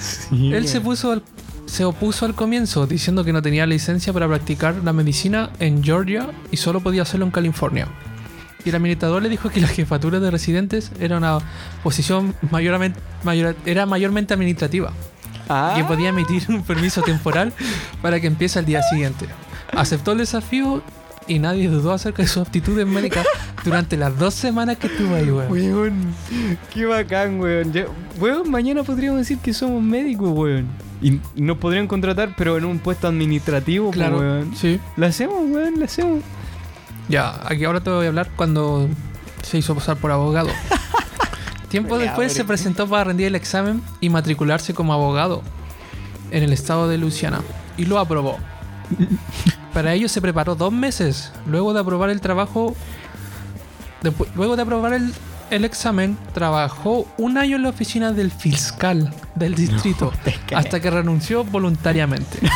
[0.00, 1.22] Sí, Él se puso al-
[1.66, 6.28] se opuso al comienzo diciendo que no tenía licencia para practicar la medicina en Georgia
[6.52, 7.88] y solo podía hacerlo en California.
[8.66, 11.38] Y el administrador le dijo que la jefatura de residentes era una
[11.84, 14.92] posición mayormente, mayor- era mayormente administrativa
[15.48, 17.52] Ah, que podía emitir un permiso temporal
[18.02, 19.26] para que empiece al día siguiente.
[19.72, 20.82] Aceptó el desafío
[21.28, 23.24] y nadie dudó acerca de sus aptitudes médicas
[23.64, 25.52] durante las dos semanas que estuvo ahí, weón.
[25.52, 26.14] Weón,
[26.74, 27.72] qué bacán, weón.
[27.72, 27.86] Ya-
[28.18, 30.66] weón, mañana podríamos decir que somos médicos, weón.
[31.00, 34.56] Y nos podrían contratar, pero en un puesto administrativo, Claro, weón.
[34.56, 34.80] sí.
[34.96, 36.20] Lo hacemos, weón, lo hacemos.
[37.08, 38.88] Ya, aquí ahora te voy a hablar cuando
[39.42, 40.48] se hizo pasar por abogado.
[41.68, 45.42] Tiempo después se presentó para rendir el examen y matricularse como abogado
[46.30, 47.40] en el estado de Luisiana
[47.76, 48.38] y lo aprobó.
[49.74, 51.32] Para ello se preparó dos meses.
[51.46, 52.74] Luego de aprobar el trabajo,
[54.02, 55.12] despu- luego de aprobar el,
[55.50, 60.12] el examen, trabajó un año en la oficina del fiscal del distrito
[60.56, 62.38] hasta que renunció voluntariamente.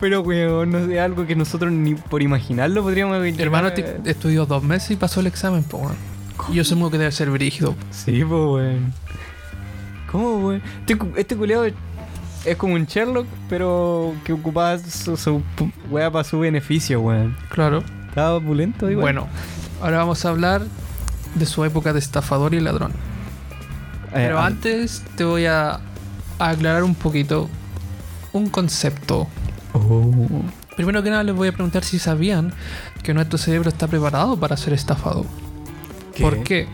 [0.00, 3.68] Pero, weón, no sé, algo que nosotros ni por imaginarlo podríamos Mi hermano
[4.04, 5.96] estudió dos meses y pasó el examen, po, weón.
[6.50, 7.74] Y yo supongo que debe ser brígido.
[7.90, 8.92] Sí, pues, weón.
[10.10, 10.62] ¿Cómo, weón?
[10.80, 11.66] Este, cu- este culiado
[12.44, 17.36] es como un Sherlock, pero que ocupaba su, su pu- weá para su beneficio, weón.
[17.50, 17.82] Claro.
[18.08, 19.02] Estaba opulento, igual.
[19.02, 19.28] Bueno,
[19.82, 20.62] ahora vamos a hablar
[21.34, 22.92] de su época de estafador y ladrón.
[22.92, 25.80] Eh, Pero ah, antes te voy a,
[26.38, 27.48] a aclarar un poquito
[28.32, 29.26] un concepto.
[29.74, 30.12] Oh.
[30.76, 32.52] Primero que nada les voy a preguntar si sabían
[33.02, 35.26] que nuestro cerebro está preparado para ser estafado.
[36.14, 36.22] ¿Qué?
[36.22, 36.68] ¿Por qué?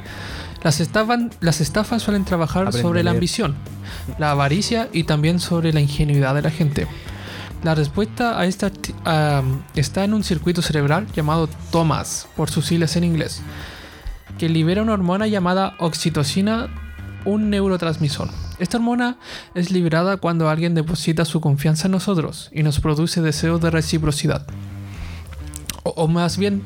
[0.62, 3.54] Las, estafan, las estafas suelen trabajar Aprende sobre la ambición,
[4.18, 6.86] la avaricia y también sobre la ingenuidad de la gente.
[7.64, 8.70] La respuesta a esta
[9.74, 13.40] está en un circuito cerebral llamado TOMAS, por sus siglas en inglés,
[14.38, 16.68] que libera una hormona llamada oxitocina,
[17.24, 18.28] un neurotransmisor.
[18.58, 19.16] Esta hormona
[19.54, 24.46] es liberada cuando alguien deposita su confianza en nosotros y nos produce deseos de reciprocidad.
[25.82, 26.62] O, o más bien,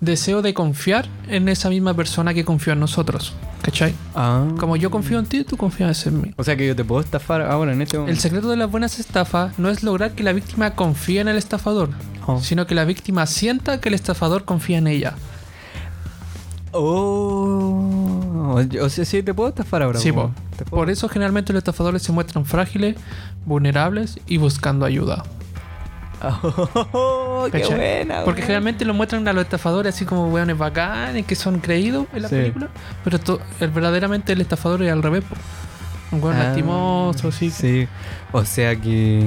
[0.00, 3.32] deseo de confiar en esa misma persona que confió en nosotros.
[3.62, 3.94] ¿Cachai?
[4.14, 4.46] Ah.
[4.58, 6.32] Como yo confío en ti, tú confías en mí.
[6.36, 8.20] O sea que yo te puedo estafar ahora en este El momento.
[8.22, 11.90] secreto de las buenas estafas no es lograr que la víctima confíe en el estafador,
[12.26, 12.40] Oh.
[12.40, 15.14] sino que la víctima sienta que el estafador confía en ella.
[16.72, 18.19] Oh.
[18.42, 19.98] O sea, sí, te puedo estafar ahora.
[19.98, 20.30] Sí, po.
[20.56, 22.96] puedo- Por eso generalmente los estafadores se muestran frágiles,
[23.44, 25.22] vulnerables y buscando ayuda.
[26.22, 27.76] Oh, qué ¿Cachai?
[27.76, 28.24] buena.
[28.24, 28.46] Porque weón.
[28.46, 32.28] generalmente lo muestran a los estafadores así como weones bacanes que son creídos en la
[32.28, 32.34] Sí.
[32.36, 32.68] película,
[33.04, 33.18] pero
[33.60, 35.24] el, verdaderamente el estafador es al revés.
[35.24, 35.34] po.
[36.14, 37.50] Un weón Ah, lastimoso, así.
[37.50, 37.88] Sí.
[38.32, 39.22] O sea que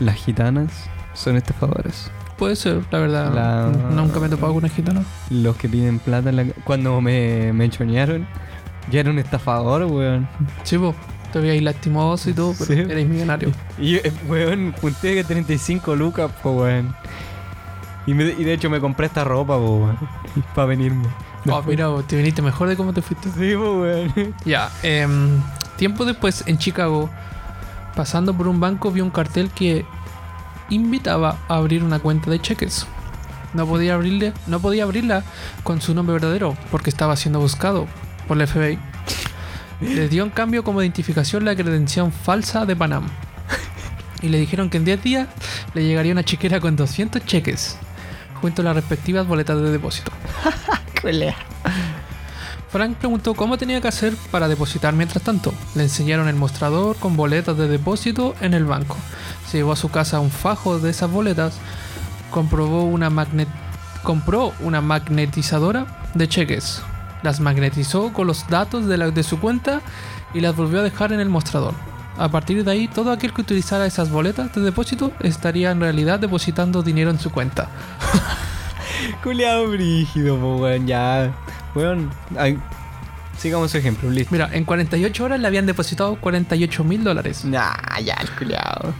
[0.00, 0.72] las gitanas
[1.14, 2.10] son estafadores.
[2.42, 3.32] Puede ser, la verdad.
[3.32, 5.04] La- Nunca me he topado con una gitana.
[5.30, 6.44] Los que piden plata en la...
[6.64, 8.26] cuando me, me chonearon,
[8.90, 10.26] ya era un estafador, weón.
[10.64, 10.92] Sí, po.
[11.32, 12.80] Te veías lastimoso y todo, pero Sí.
[12.80, 13.52] eres millonario.
[13.78, 16.92] Y yo, weón, junté que 35 lucas, po, weón.
[18.06, 19.98] Y, me- y de hecho me compré esta ropa, po, weón.
[20.56, 21.06] Para venirme.
[21.48, 23.28] Oh, mira, te viniste mejor de cómo te fuiste.
[23.38, 24.12] Sí, po, weón.
[24.44, 25.40] Ya, em,
[25.76, 27.08] tiempo después en Chicago,
[27.94, 29.86] pasando por un banco, vio un cartel que
[30.74, 32.86] invitaba a abrir una cuenta de cheques.
[33.54, 35.22] No podía abrirle, no podía abrirla
[35.62, 37.86] con su nombre verdadero porque estaba siendo buscado
[38.26, 38.78] por la FBI.
[39.80, 43.08] Le dio en cambio como identificación la credencial falsa de Panam.
[44.22, 45.28] y le dijeron que en 10 días
[45.74, 47.76] le llegaría una chequera con 200 cheques,
[48.40, 50.12] junto a las respectivas boletas de depósito.
[52.72, 55.52] Frank preguntó cómo tenía que hacer para depositar mientras tanto.
[55.74, 58.96] Le enseñaron el mostrador con boletas de depósito en el banco.
[59.46, 61.58] Se llevó a su casa un fajo de esas boletas,
[62.30, 66.80] compró una magnetizadora de cheques,
[67.22, 69.82] las magnetizó con los datos de, su cuenta
[70.32, 71.74] y las volvió a dejar en el mostrador.
[72.16, 76.20] A partir de ahí, todo aquel que utilizara esas boletas de depósito estaría en realidad
[76.20, 77.68] depositando dinero en su cuenta.
[79.22, 81.34] Culeado brígido, po, ya.
[81.74, 82.10] Weón,
[83.38, 84.30] sigamos ejemplo, listo.
[84.32, 87.44] Mira, en 48 horas le habían depositado 48 mil dólares.
[87.44, 87.72] Nah,
[88.04, 88.92] ya, el culeado.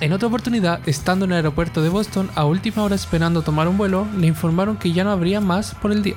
[0.00, 3.76] En otra oportunidad, estando en el aeropuerto de Boston a última hora esperando tomar un
[3.76, 6.14] vuelo, le informaron que ya no habría más por el día.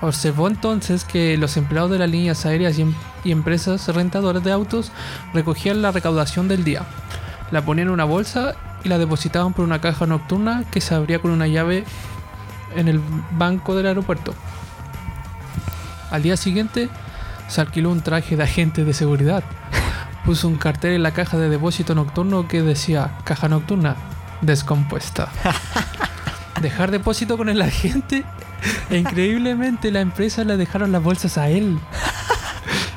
[0.00, 4.52] Observó entonces que los empleados de las líneas aéreas y, em- y empresas rentadoras de
[4.52, 4.92] autos
[5.34, 6.82] recogían la recaudación del día,
[7.50, 11.18] la ponían en una bolsa y la depositaban por una caja nocturna que se abría
[11.18, 11.84] con una llave
[12.76, 13.00] en el
[13.32, 14.34] banco del aeropuerto.
[16.10, 16.88] Al día siguiente,
[17.48, 19.42] se alquiló un traje de agente de seguridad
[20.26, 23.94] puso un cartel en la caja de depósito nocturno que decía caja nocturna
[24.40, 25.28] descompuesta.
[26.60, 28.24] Dejar depósito con el agente
[28.90, 31.78] e increíblemente la empresa le dejaron las bolsas a él.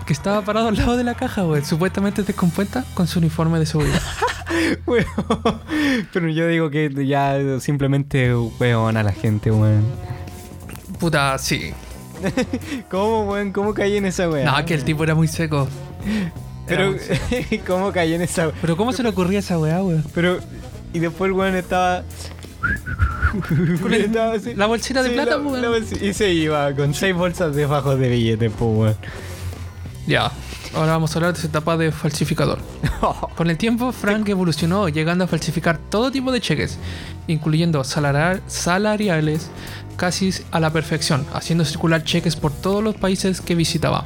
[0.08, 3.68] Que estaba parado al lado de la caja, güey, supuestamente descompuesta con su uniforme de
[3.68, 4.02] seguridad.
[4.86, 5.06] Weón.
[6.14, 9.84] Pero yo digo que ya simplemente weón a la gente, weón.
[11.00, 11.72] Puta, sí.
[12.90, 13.52] ¿Cómo, weón?
[13.54, 14.46] ¿Cómo caí en esa weá?
[14.46, 15.68] No, que el tipo era muy seco.
[16.68, 17.64] Pero, muy seco.
[17.68, 20.00] ¿cómo caí en esa Pero ¿cómo se le ocurría esa weá, güey?
[20.14, 20.40] Pero,
[20.94, 22.04] y después el weón estaba.
[23.82, 24.54] Con el- Estaba así.
[24.56, 25.62] la bolsita de Sí, plata, la- weón.
[25.62, 28.96] la Y se iba con seis bolsas de bajos de billetes, pues, weón.
[30.08, 30.32] Ya.
[30.76, 32.60] Ahora vamos a hablar de su etapa de falsificador.
[33.36, 36.78] Con el tiempo, Frank evolucionó, llegando a falsificar todo tipo de cheques,
[37.28, 39.50] incluyendo salariales
[39.98, 44.06] casi a la perfección, haciendo circular cheques por todos los países que visitaba.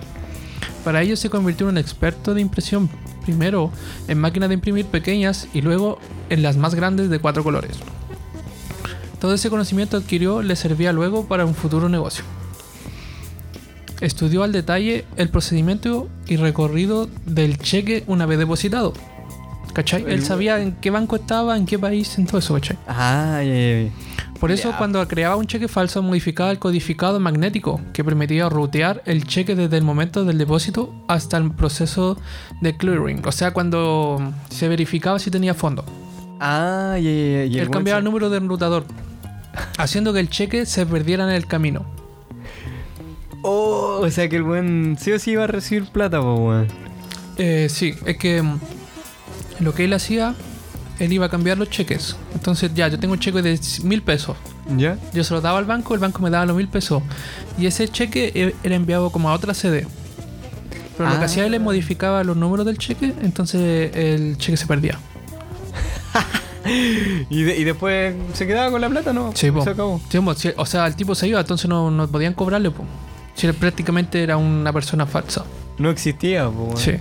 [0.86, 2.90] Para ello se convirtió en un experto de impresión,
[3.24, 3.72] primero
[4.08, 6.00] en máquinas de imprimir pequeñas y luego
[6.30, 7.78] en las más grandes de cuatro colores.
[9.20, 12.24] Todo ese conocimiento adquirió le servía luego para un futuro negocio.
[14.04, 18.92] Estudió al detalle el procedimiento y recorrido del cheque una vez depositado.
[19.72, 20.04] ¿Cachai?
[20.06, 22.78] Él sabía en qué banco estaba, en qué país, en todo eso, ¿cachai?
[22.86, 23.90] Ah, ya, ya.
[24.42, 29.26] Por eso cuando creaba un cheque falso modificaba el codificado magnético que permitía rutear el
[29.26, 32.18] cheque desde el momento del depósito hasta el proceso
[32.60, 33.26] de clearing.
[33.26, 35.86] O sea, cuando se verificaba si tenía fondo.
[36.42, 36.98] Ah.
[37.00, 38.84] Y Él cambiaba el número de enrutador,
[39.78, 42.03] haciendo que el cheque se perdiera en el camino.
[43.44, 46.68] Oh, o sea que el buen sí o sí iba a recibir plata, pues, weón.
[47.38, 48.60] Eh, sí, es que mm,
[49.60, 50.34] lo que él hacía,
[51.00, 52.16] él iba a cambiar los cheques.
[52.34, 54.38] Entonces, ya, yo tengo un cheque de mil pesos.
[54.78, 54.98] ¿Ya?
[55.14, 57.04] Yo se lo daba al banco, el banco me daba los mil pesos.
[57.58, 59.86] Y ese cheque e- era enviado como a otra sede.
[60.96, 61.20] Pero lo Ah.
[61.20, 64.98] que hacía él es modificaba los números del cheque, entonces el cheque se perdía.
[67.30, 69.32] Y, de- y después se quedaba con la plata, ¿no?
[69.36, 69.64] Sí, po.
[69.66, 70.00] Se acabó.
[70.10, 72.86] Sí, o sea, el tipo se iba, entonces no, no podían cobrarle, po.
[73.36, 75.44] Si él prácticamente era una persona falsa.
[75.78, 76.80] No existía, pues.
[76.80, 76.92] Sí.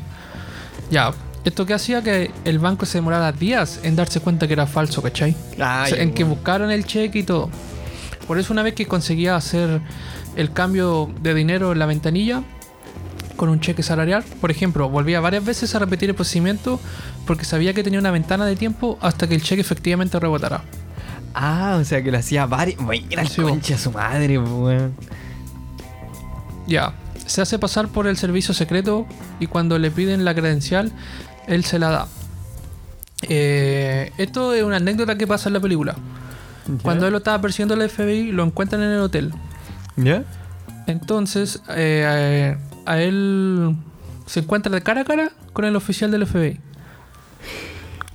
[0.91, 1.13] Ya.
[1.45, 5.03] Esto que hacía que el banco se demorara días en darse cuenta que era falso,
[5.03, 5.37] ¿cachai?
[5.61, 7.51] Ah, O sea, en que buscaran el cheque y todo.
[8.27, 9.81] Por eso una vez que conseguía hacer
[10.37, 12.43] el cambio de dinero en la ventanilla
[13.37, 16.79] con un cheque salarial, por ejemplo, volvía varias veces a repetir el procedimiento
[17.27, 20.63] porque sabía que tenía una ventana de tiempo hasta que el cheque efectivamente rebotara.
[21.35, 22.81] Ah, o sea que lo hacía varias.
[22.81, 24.95] Mira, Sí, concha su madre, pues, weón.
[26.67, 26.95] Ya,
[27.27, 29.07] se hace pasar por el servicio secreto
[29.41, 30.93] y cuando le piden la credencial,
[31.47, 32.09] él se la da.
[33.29, 35.97] Eh, esto es una anécdota que pasa en la película.
[36.83, 39.33] Cuando él lo estaba persiguiendo el FBI, lo encuentran en el hotel.
[39.97, 40.25] ¿Ya?
[40.87, 43.77] Entonces, eh, a, a él
[44.27, 46.61] se encuentra de cara a cara con el oficial del FBI.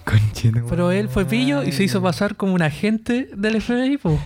[0.06, 0.66] Conchito.
[0.70, 4.20] Pero él fue pillo y se hizo pasar como un agente del FBI, po.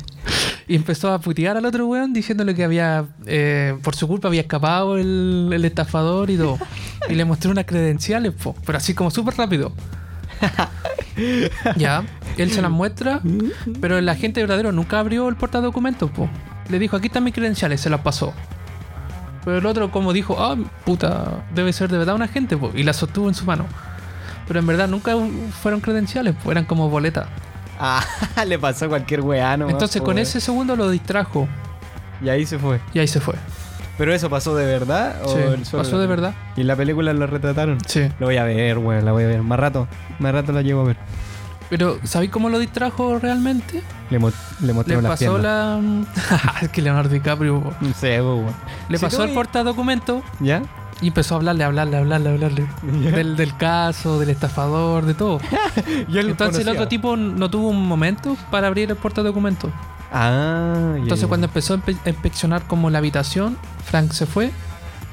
[0.71, 4.39] Y empezó a putear al otro weón diciéndole que había, eh, por su culpa había
[4.39, 6.57] escapado el, el estafador y todo.
[7.09, 8.55] Y le mostró unas credenciales, po.
[8.65, 9.73] Pero así como súper rápido.
[11.75, 12.05] ya,
[12.37, 13.19] él se las muestra,
[13.81, 16.29] pero el agente verdadero nunca abrió el portadocumentos, po.
[16.69, 18.33] Le dijo, aquí están mis credenciales, se las pasó.
[19.43, 20.55] Pero el otro como dijo, ah,
[20.85, 22.71] puta, debe ser de verdad un agente, po.
[22.73, 23.65] Y la sostuvo en su mano.
[24.47, 25.17] Pero en verdad nunca
[25.61, 27.27] fueron credenciales, po, eran como boletas.
[27.83, 28.03] Ah,
[28.45, 31.47] le pasó a cualquier weá, no Entonces con ese segundo lo distrajo
[32.21, 32.79] Y ahí se fue.
[32.93, 33.33] y ahí se fue.
[33.97, 35.15] ¿Pero eso pasó de verdad?
[35.23, 36.33] o Sí, solo pasó la- de verdad.
[36.55, 37.77] ¿Y en la película lo retrataron?
[37.87, 38.07] Sí.
[38.19, 39.41] Lo voy a ver, weón, la voy a ver.
[39.43, 39.87] Más rato,
[40.19, 40.97] más rato la llevo a ver.
[41.69, 43.81] Pero, ¿sabéis cómo lo distrajo realmente?
[44.09, 45.43] Le, mo- le mostró Le las pasó piernas.
[45.43, 46.53] la.
[46.61, 47.63] es que Leonardo DiCaprio.
[47.79, 48.47] No sé, weón.
[48.89, 50.63] Le Si pasó el vi- portadocumento ¿Ya?
[51.01, 52.65] Y empezó a hablarle, hablarle, hablarle, hablarle.
[52.83, 55.39] Del, del caso, del estafador, de todo.
[56.07, 59.71] Y Entonces el otro tipo no tuvo un momento para abrir el portadocumento.
[60.11, 61.27] Ah, ya, Entonces ya.
[61.27, 64.51] cuando empezó a inspeccionar como la habitación, Frank se fue.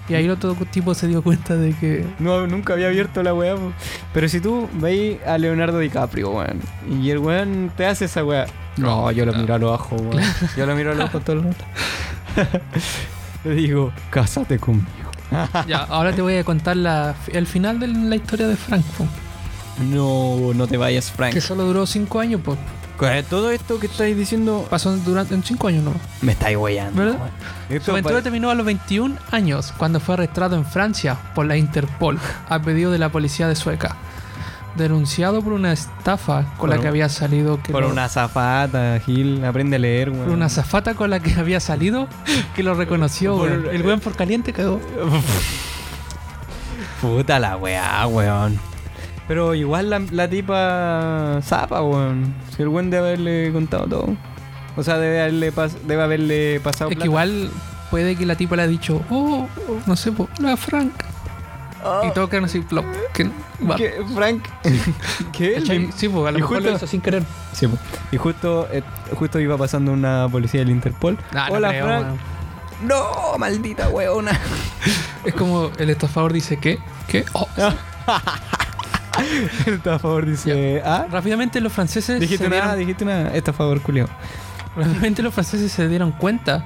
[0.09, 2.07] Y ahí el otro tipo se dio cuenta de que...
[2.19, 3.57] No, nunca había abierto la weá.
[4.15, 8.47] Pero si tú veis a Leonardo DiCaprio, weón, y el weón te hace esa weá.
[8.79, 10.23] No, yo lo miro a los ojos, weón.
[10.57, 11.65] Yo lo miro a los ojos todo el rato.
[13.45, 15.08] Le digo, cásate conmigo.
[15.67, 18.85] Ya, ahora te voy a contar la- el final de la historia de Frank.
[18.97, 19.07] po.
[19.85, 21.33] No, no te vayas, Frank.
[21.33, 22.59] Que solo duró 5 años, pues.
[23.31, 25.93] Todo esto que estáis diciendo Pasó durante en 5 años, ¿no?
[26.21, 27.01] me estáis weyando.
[27.01, 27.31] ¿Verdad?
[27.85, 32.19] Su aventura terminó a los 21 años, cuando fue arrestado en Francia por la Interpol,
[32.49, 33.97] a pedido de la policía de Sueca.
[34.79, 37.61] Denunciado por una estafa con Por la un- que había salido.
[37.63, 39.45] Que Por lo- una zafata, Gil.
[39.45, 40.25] Aprende a leer, weón.
[40.25, 42.09] por una zafata con la que había salido,
[42.55, 43.67] que lo reconoció, Por- weón.
[43.75, 44.81] El weón por caliente cagó.
[47.01, 48.59] Puta la weá, weón.
[49.29, 52.35] Pero igual la, la tipa zapa, weón.
[52.57, 54.17] Si el weón debe haberle contado todo.
[54.77, 57.51] O sea, debe haberle, pas- debe haberle pasado Es que igual
[57.91, 60.93] puede que la tipa le ha dicho, oh, oh, no sé, hola Frank.
[61.85, 62.85] Oh, Y todo quedan así, plop.
[63.13, 63.31] Que.
[63.77, 63.95] ¿qué?
[64.15, 64.45] Frank.
[65.33, 65.55] ¿Qué?
[65.61, 65.91] ¿Cachai?
[65.97, 67.23] Sí, pues a lo y mejor justo- lo hizo sin querer.
[67.53, 67.79] Sí, po.
[68.11, 68.83] Y justo, eh,
[69.15, 71.19] justo iba pasando una policía del Interpol.
[71.35, 72.07] Ah, no Hola, creo, Frank.
[72.85, 74.33] No, maldita weona.
[75.25, 76.79] Es como el estafador dice, ¿qué?
[77.09, 77.25] ¿Qué?
[77.33, 77.49] Oh.
[79.67, 80.81] Está a favor, dice.
[80.85, 81.07] ¿Ah?
[81.11, 83.53] Rápidamente los franceses Dijiste se nada, dieron, dijiste nada.
[83.53, 84.09] Favor, Julio.
[84.77, 86.65] rápidamente los franceses se dieron cuenta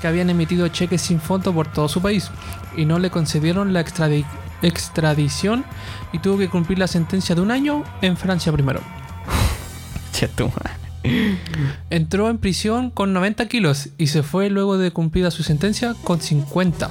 [0.00, 2.30] que habían emitido cheques sin fondo por todo su país
[2.76, 4.26] y no le concedieron la extradi-
[4.62, 5.64] extradición
[6.12, 8.80] y tuvo que cumplir la sentencia de un año en Francia primero.
[11.90, 16.20] Entró en prisión con 90 kilos y se fue luego de cumplida su sentencia con
[16.20, 16.90] 50.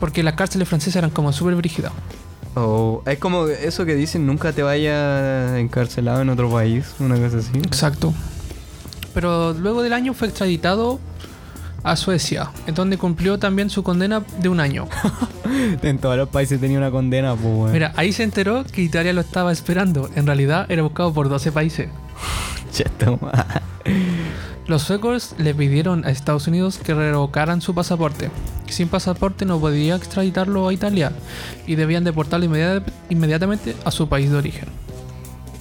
[0.00, 1.92] Porque las cárceles francesas eran como súper brígidas.
[2.56, 7.38] Oh, es como eso que dicen, nunca te vayas encarcelado en otro país, una cosa
[7.38, 7.50] así.
[7.58, 8.14] Exacto.
[9.12, 11.00] Pero luego del año fue extraditado
[11.84, 14.88] a Suecia, en donde cumplió también su condena de un año.
[15.82, 17.72] En todos los países tenía una condena, pues, weón.
[17.72, 20.10] Mira, ahí se enteró que Italia lo estaba esperando.
[20.16, 21.88] En realidad era buscado por 12 países.
[24.66, 28.30] Los suecos le pidieron a Estados Unidos que revocaran su pasaporte.
[28.68, 31.12] Sin pasaporte no podía extraditarlo a Italia
[31.66, 34.68] y debían deportarlo inmediata- inmediatamente a su país de origen.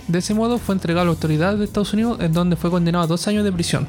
[0.08, 3.04] De ese modo fue entregado a la autoridad de Estados Unidos en donde fue condenado
[3.04, 3.88] a dos años de prisión.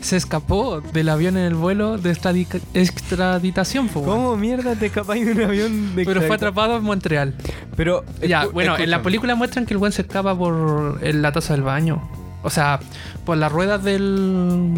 [0.00, 4.02] Se escapó del avión en el vuelo de extradi- extraditación, po.
[4.04, 7.34] ¿Cómo mierda te escapáis de un avión de pero fue atrapado en Montreal.
[7.76, 11.54] Pero, Ya, bueno, en la película muestran que el buen se escapa por la taza
[11.54, 12.08] del baño.
[12.42, 12.78] O sea,
[13.24, 14.74] por las ruedas del,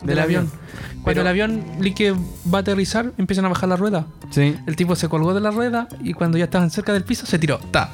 [0.00, 0.46] del, Del avión.
[0.46, 0.60] avión.
[1.02, 1.64] Cuando Pero- el avión
[1.96, 4.06] que va a aterrizar, empiezan a bajar la rueda.
[4.30, 7.26] Sí, El tipo se colgó de la rueda y cuando ya estaban cerca del piso
[7.26, 7.58] se tiró.
[7.72, 7.90] ¡Ta!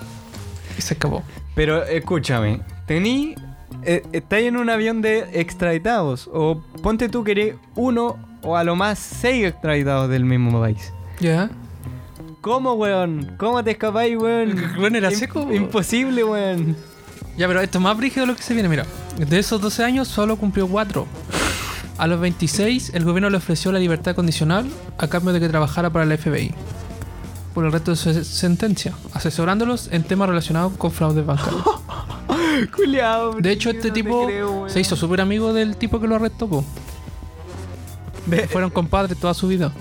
[0.79, 1.23] Y se escapó.
[1.55, 2.61] pero escúchame.
[2.87, 3.35] Tení.
[3.83, 6.29] Eh, estáis en un avión de extraditados.
[6.33, 10.93] O ponte tú que eres uno o a lo más seis extraditados del mismo país.
[11.21, 11.51] ¿Ya?
[12.41, 13.35] ¿Cómo, weón?
[13.37, 14.57] ¿Cómo te escapáis, weón?
[14.79, 15.53] Weón, era seco.
[15.53, 16.77] Imposible, weón.
[17.37, 18.69] Ya, pero esto es más brígido de lo que se viene.
[18.69, 18.85] Mira,
[19.17, 21.07] de esos 12 años solo cumplió 4.
[21.99, 25.91] A los 26, el gobierno le ofreció la libertad condicional a cambio de que trabajara
[25.91, 26.55] para el FBI
[27.55, 31.65] por el resto de su sentencia, asesorándolos en temas relacionados con fraude bancario.
[32.77, 33.35] Culeado.
[33.41, 36.49] De hecho, este no tipo creo, se hizo súper amigo del tipo que lo arrestó.
[36.49, 36.65] po.
[38.27, 39.73] De- Fueron compadres toda su vida.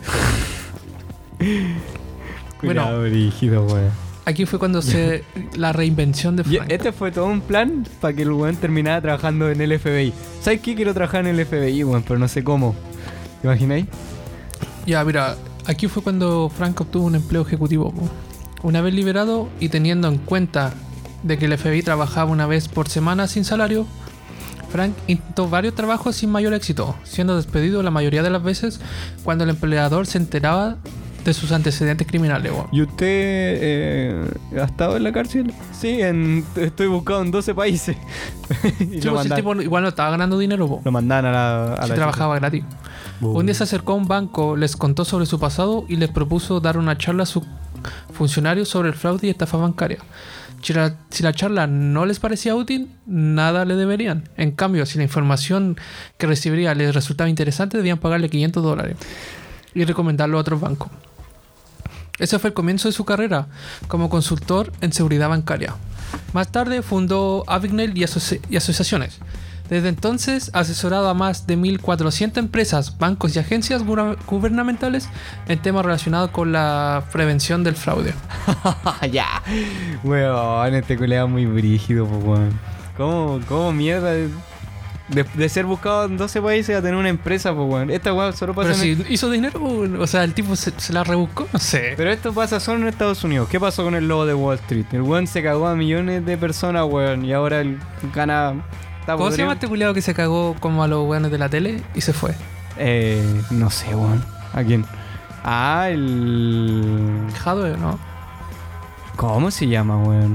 [2.59, 3.91] Culeado, brígido, weón.
[4.25, 5.23] Aquí fue cuando se
[5.55, 6.65] la reinvención de Frank.
[6.69, 10.13] este fue todo un plan para que el weón terminara trabajando en el FBI.
[10.41, 10.75] ¿Sabes qué?
[10.75, 12.75] Quiero trabajar en el FBI, weón, pero no sé cómo.
[13.41, 13.85] ¿Te imagináis?
[14.85, 15.35] Ya, mira,
[15.67, 17.93] aquí fue cuando Frank obtuvo un empleo ejecutivo.
[18.63, 20.73] Una vez liberado y teniendo en cuenta
[21.23, 23.85] de que el FBI trabajaba una vez por semana sin salario,
[24.69, 28.79] Frank intentó varios trabajos sin mayor éxito, siendo despedido la mayoría de las veces
[29.23, 30.77] cuando el empleador se enteraba
[31.23, 32.51] de sus antecedentes criminales.
[32.51, 32.67] weón.
[32.71, 34.27] ¿Y usted eh,
[34.59, 35.53] ha estado en la cárcel?
[35.77, 37.97] Sí, en, estoy buscado en 12 países.
[38.79, 40.81] y Sí, lo, pues, el tipo igual no estaba ganando dinero, po.
[40.83, 42.63] lo mandan a la, a Sí la trabajaba gratis.
[43.21, 46.59] Un día se acercó a un banco, les contó sobre su pasado y les propuso
[46.59, 47.43] dar una charla a sus
[48.13, 49.99] funcionarios sobre el fraude y estafa bancaria.
[50.61, 54.27] Si la, si la charla no les parecía útil, nada le deberían.
[54.37, 55.77] En cambio, si la información
[56.17, 58.97] que recibiría les resultaba interesante, debían pagarle 500 dólares.
[59.75, 60.89] y recomendarlo a otros bancos.
[62.17, 63.47] Ese fue el comienzo de su carrera
[63.87, 65.75] como consultor en seguridad bancaria.
[66.33, 69.19] Más tarde fundó Avignale y, asoci- y asociaciones.
[69.69, 75.09] Desde entonces ha asesorado a más de 1.400 empresas, bancos y agencias gubernamentales
[75.47, 78.13] en temas relacionados con la prevención del fraude.
[79.11, 79.43] ya.
[80.03, 82.59] Weón, este culeado muy brígido, pues, weón.
[82.95, 84.11] ¿Cómo, cómo mierda?
[84.11, 84.29] De,
[85.09, 87.89] de ser buscado en 12 países a tener una empresa, pues, weón.
[87.91, 90.93] Esta weón solo pasa Pero en si hizo dinero, o sea, el tipo se, se
[90.93, 91.93] la rebuscó, no sé.
[91.97, 93.49] Pero esto pasa solo en Estados Unidos.
[93.49, 94.85] ¿Qué pasó con el lobo de Wall Street?
[94.93, 97.25] El weón se cagó a millones de personas, weón.
[97.25, 97.79] Y ahora él
[98.15, 98.55] gana.
[99.15, 101.81] ¿Cómo se llama este culiado que se cagó como a los weones de la tele
[101.95, 102.33] y se fue?
[102.77, 104.23] Eh, no sé, weón.
[104.53, 104.85] ¿A quién?
[105.43, 107.21] Ah, el.
[107.43, 107.97] Jadwe, ¿no?
[109.15, 110.33] ¿Cómo se llama, weón?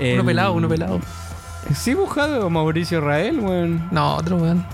[0.00, 1.00] Uno El- pelado, uno pelado.
[1.74, 3.88] Sí, buscado o Mauricio Rael, weón.
[3.90, 4.64] No, otro weón.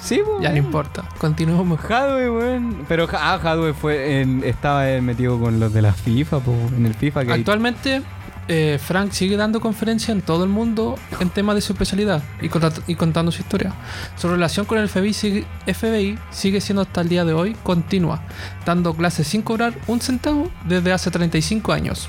[0.00, 0.40] Sí, weón.
[0.42, 1.04] Ya no importa.
[1.18, 1.78] Continuemos.
[1.88, 2.84] Hadwe, weón.
[2.88, 6.86] Pero ah, Hadwe fue en- estaba eh, metido con los de la FIFA, po, en
[6.86, 8.02] el FIFA que Actualmente,
[8.48, 12.48] eh, Frank sigue dando conferencias en todo el mundo en temas de su especialidad y,
[12.48, 13.72] conta- y contando su historia.
[14.16, 18.22] Su relación con el FBI sigue, FBI sigue siendo hasta el día de hoy continua,
[18.66, 22.08] dando clases sin cobrar un centavo desde hace 35 años.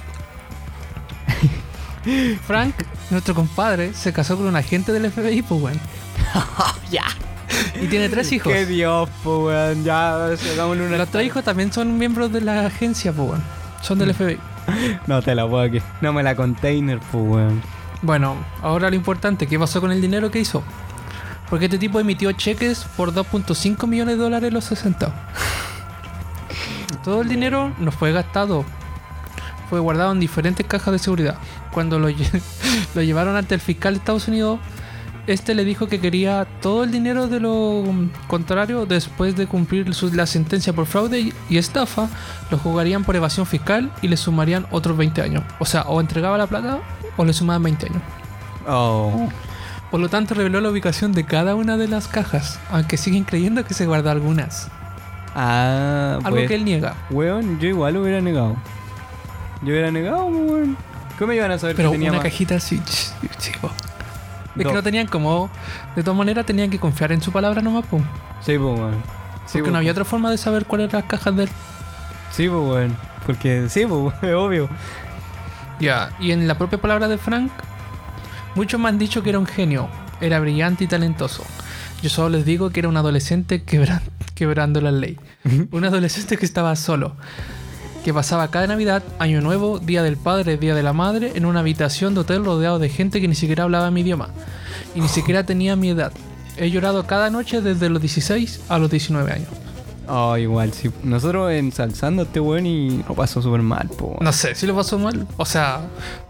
[2.48, 2.76] Frank,
[3.12, 5.80] nuestro compadre, se casó con un agente del FBI, pues bueno.
[6.92, 7.04] ya.
[7.82, 8.52] Y tiene tres hijos.
[8.52, 9.84] Qué dios, po, weón.
[9.84, 10.30] Ya,
[10.70, 10.98] una.
[10.98, 13.40] Los tres hijos también son miembros de la agencia, pues.
[13.82, 14.38] Son del FBI.
[15.08, 15.82] No te la puedo aquí.
[16.02, 17.62] No me la container, po, weón.
[18.02, 20.64] Bueno, ahora lo importante, ¿qué pasó con el dinero que hizo?
[21.50, 25.14] Porque este tipo emitió cheques por 2.5 millones de dólares los 60.
[27.04, 28.66] Todo el dinero no fue gastado.
[29.70, 31.38] Fue guardado en diferentes cajas de seguridad.
[31.72, 32.10] Cuando lo,
[32.96, 34.60] lo llevaron ante el fiscal de Estados Unidos,
[35.28, 37.84] este le dijo que quería todo el dinero de lo
[38.28, 42.10] contrario después de cumplir su- la sentencia por fraude y, estafa,
[42.52, 45.44] lo jugarían por evasión fiscal y le sumarían otros 20 años.
[45.60, 46.80] O sea, o entregaba la plata
[47.18, 48.02] o le sumaban 20 años.
[48.68, 49.30] Oh.
[49.92, 53.64] Por lo tanto, reveló la ubicación de cada una de las cajas, aunque siguen creyendo
[53.64, 54.70] que se guardó algunas.
[55.36, 56.96] Ah, Algo pues, que él niega.
[57.12, 58.56] Weón, yo igual lo hubiera negado.
[59.62, 60.76] Yo hubiera negado, weón.
[61.20, 62.24] ¿Cómo iban a saber Pero que tenía una más?
[62.26, 63.72] cajita así, ch- chico.
[64.56, 64.70] Es No.
[64.70, 65.50] que no tenían como.
[65.96, 68.00] De todas maneras, tenían que confiar en su palabra nomás, po.
[68.42, 69.02] Sí, po, weón.
[69.46, 71.50] Sí, Porque po, no había otra forma de saber cuáles eran las cajas de él.
[72.32, 72.96] Sí, po, weón.
[73.26, 74.70] Porque, sí, po, es obvio.
[75.80, 77.52] Ya, y en la propia palabra de Frank,
[78.56, 79.90] muchos me han dicho que era un genio,
[80.22, 81.44] era brillante y talentoso.
[82.02, 84.02] Yo solo les digo que era un adolescente quebran-
[84.36, 85.18] quebrando la ley.
[85.72, 87.16] un adolescente que estaba solo,
[88.04, 91.62] que pasaba cada Navidad, Año Nuevo, Día del Padre, Día de la Madre, en una
[91.62, 94.30] habitación de hotel rodeado de gente que ni siquiera hablaba mi idioma
[94.94, 96.12] y ni siquiera tenía mi edad.
[96.58, 99.50] He llorado cada noche desde los 16 a los 19 años.
[100.08, 100.92] Oh, igual, sí.
[101.04, 104.18] Nosotros ensalzando a este weón y lo pasó súper mal, po.
[104.20, 105.26] No sé si lo pasó mal.
[105.38, 105.80] O sea,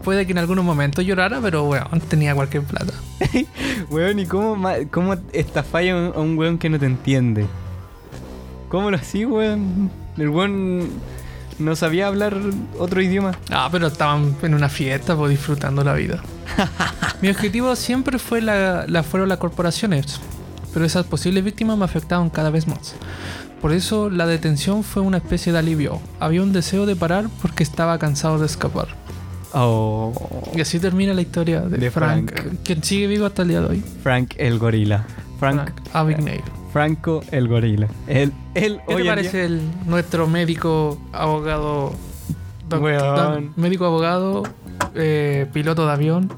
[0.04, 2.92] puede que en algunos momentos llorara, pero bueno, tenía cualquier plata.
[3.90, 7.46] Weón, ¿y cómo, cómo estafáis a un, a un weón que no te entiende?
[8.68, 9.90] ¿Cómo lo así, weón?
[10.16, 10.88] El weón
[11.58, 12.36] no sabía hablar
[12.78, 13.32] otro idioma.
[13.50, 16.22] Ah, pero estaban en una fiesta, pues disfrutando la vida.
[17.22, 20.20] Mi objetivo siempre fue la, la- fueron las corporaciones,
[20.72, 22.94] pero esas posibles víctimas me afectaban cada vez más.
[23.60, 26.00] Por eso la detención fue una especie de alivio.
[26.20, 28.88] Había un deseo de parar porque estaba cansado de escapar.
[29.54, 30.12] Oh.
[30.54, 32.56] Y así termina la historia de, De Frank, Frank.
[32.64, 33.84] quien sigue vivo hasta el día de hoy.
[34.02, 35.06] Frank el gorila.
[35.38, 36.42] Frank, Frank Abagnale.
[36.74, 37.86] Franco el gorila.
[38.08, 41.92] Él, él ¿Qué hoy te parece el, nuestro médico, abogado,
[42.68, 43.44] doc- Weón.
[43.46, 44.42] doc- médico, abogado,
[44.96, 46.32] eh, piloto de avión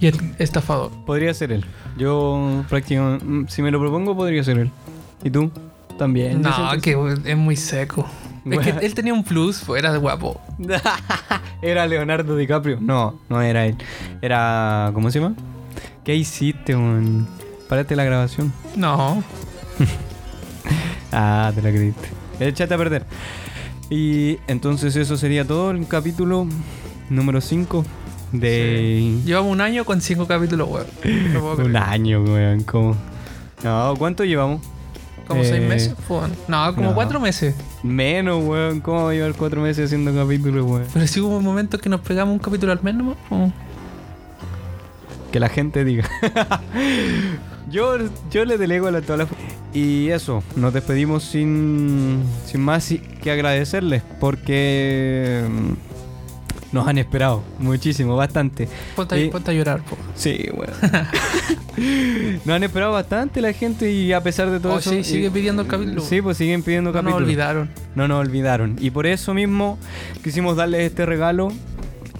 [0.00, 0.90] y el estafador?
[1.06, 1.64] Podría ser él.
[1.96, 4.70] Yo prácticamente, mm, si me lo propongo, podría ser él.
[5.22, 5.52] ¿Y tú?
[5.96, 6.42] También.
[6.42, 6.50] No,
[6.82, 8.04] que es muy seco.
[8.44, 10.40] Es que él tenía un plus, era guapo.
[11.62, 12.78] ¿Era Leonardo DiCaprio?
[12.80, 13.76] No, no era él.
[14.20, 14.90] Era.
[14.94, 15.36] ¿Cómo se llama?
[16.04, 17.28] ¿Qué hiciste, weón?
[17.68, 18.52] Párate la grabación.
[18.76, 19.22] No,
[21.12, 22.08] Ah, te la creíste.
[22.40, 23.04] Échate a perder.
[23.88, 26.46] Y entonces eso sería todo el capítulo
[27.08, 27.84] número 5
[28.32, 29.20] de.
[29.24, 30.86] llevamos un año con cinco capítulos, weón.
[31.32, 32.64] No Un año, weón.
[32.64, 32.96] ¿Cómo?
[33.62, 34.60] No, ¿cuánto llevamos?
[35.28, 35.94] ¿Como seis Eh, meses?
[36.08, 36.32] Weón.
[36.48, 36.94] No, como no.
[36.94, 37.54] cuatro meses.
[37.84, 38.80] Menos, weón.
[38.80, 40.84] ¿Cómo va a llevar cuatro meses haciendo capítulos, weón?
[40.92, 43.16] Pero sí hubo un momento que nos pegamos un capítulo al mes nomás.
[43.30, 43.50] ¿o?
[45.32, 46.04] Que la gente diga.
[47.70, 47.96] yo,
[48.30, 49.26] yo le delego a la, toda la...
[49.74, 52.92] Y eso, nos despedimos sin, sin más
[53.22, 58.68] que agradecerles porque mm, nos han esperado muchísimo, bastante.
[58.94, 59.96] Ponte, a llorar, po.
[60.14, 60.72] Sí, bueno.
[62.46, 64.90] nos han esperado bastante la gente y a pesar de todo Oh, eso.
[64.90, 66.00] sí, y- sigue pidiendo el capítulo.
[66.00, 67.26] Sí, pues siguen pidiendo No nos capítulos.
[67.26, 67.70] olvidaron.
[67.94, 68.76] No nos olvidaron.
[68.80, 69.78] Y por eso mismo
[70.24, 71.48] quisimos darles este regalo.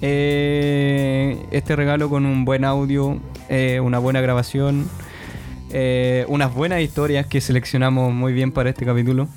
[0.03, 3.19] eh, este regalo con un buen audio,
[3.49, 4.87] eh, una buena grabación,
[5.71, 9.29] eh, unas buenas historias que seleccionamos muy bien para este capítulo.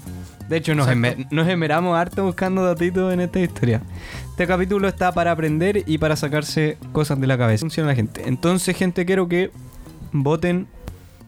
[0.48, 1.22] De hecho, nos, Exacto.
[1.22, 3.82] esmer- nos esmeramos harto buscando datitos en esta historia.
[4.32, 7.62] Este capítulo está para aprender y para sacarse cosas de la cabeza.
[7.62, 8.24] Funciona la gente.
[8.28, 9.52] Entonces, gente, quiero que
[10.12, 10.68] voten.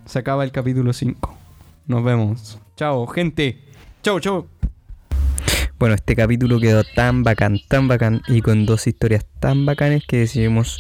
[0.05, 1.37] Se acaba el capítulo 5.
[1.87, 2.59] Nos vemos.
[2.75, 3.59] Chao, gente.
[4.01, 4.47] Chao, chao.
[5.81, 10.17] Bueno, este capítulo quedó tan bacán, tan bacán y con dos historias tan bacanes que
[10.17, 10.79] decidimos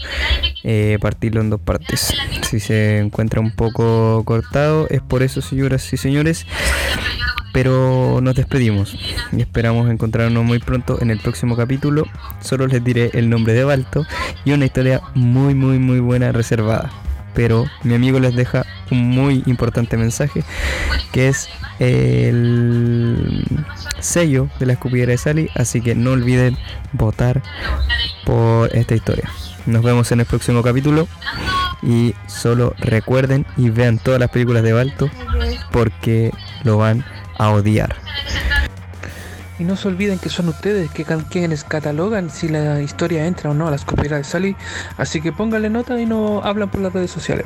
[0.63, 2.13] eh, partirlo en dos partes.
[2.43, 6.45] Si se encuentra un poco cortado es por eso, señoras y señores.
[7.51, 8.95] Pero nos despedimos
[9.31, 12.03] y esperamos encontrarnos muy pronto en el próximo capítulo.
[12.39, 14.05] Solo les diré el nombre de Balto
[14.45, 16.91] y una historia muy, muy, muy buena reservada.
[17.33, 20.43] Pero mi amigo les deja un muy importante mensaje
[21.11, 23.45] que es el
[23.99, 25.49] sello de la escupidera de Sally.
[25.55, 26.57] Así que no olviden
[26.93, 27.41] votar
[28.25, 29.29] por esta historia.
[29.65, 31.07] Nos vemos en el próximo capítulo.
[31.83, 35.09] Y solo recuerden y vean todas las películas de Balto
[35.71, 36.31] porque
[36.63, 37.03] lo van
[37.39, 37.95] a odiar.
[39.57, 43.53] Y no se olviden que son ustedes que quienes catalogan si la historia entra o
[43.55, 44.55] no a las copias de Sally.
[44.97, 47.45] Así que pónganle nota y no hablan por las redes sociales.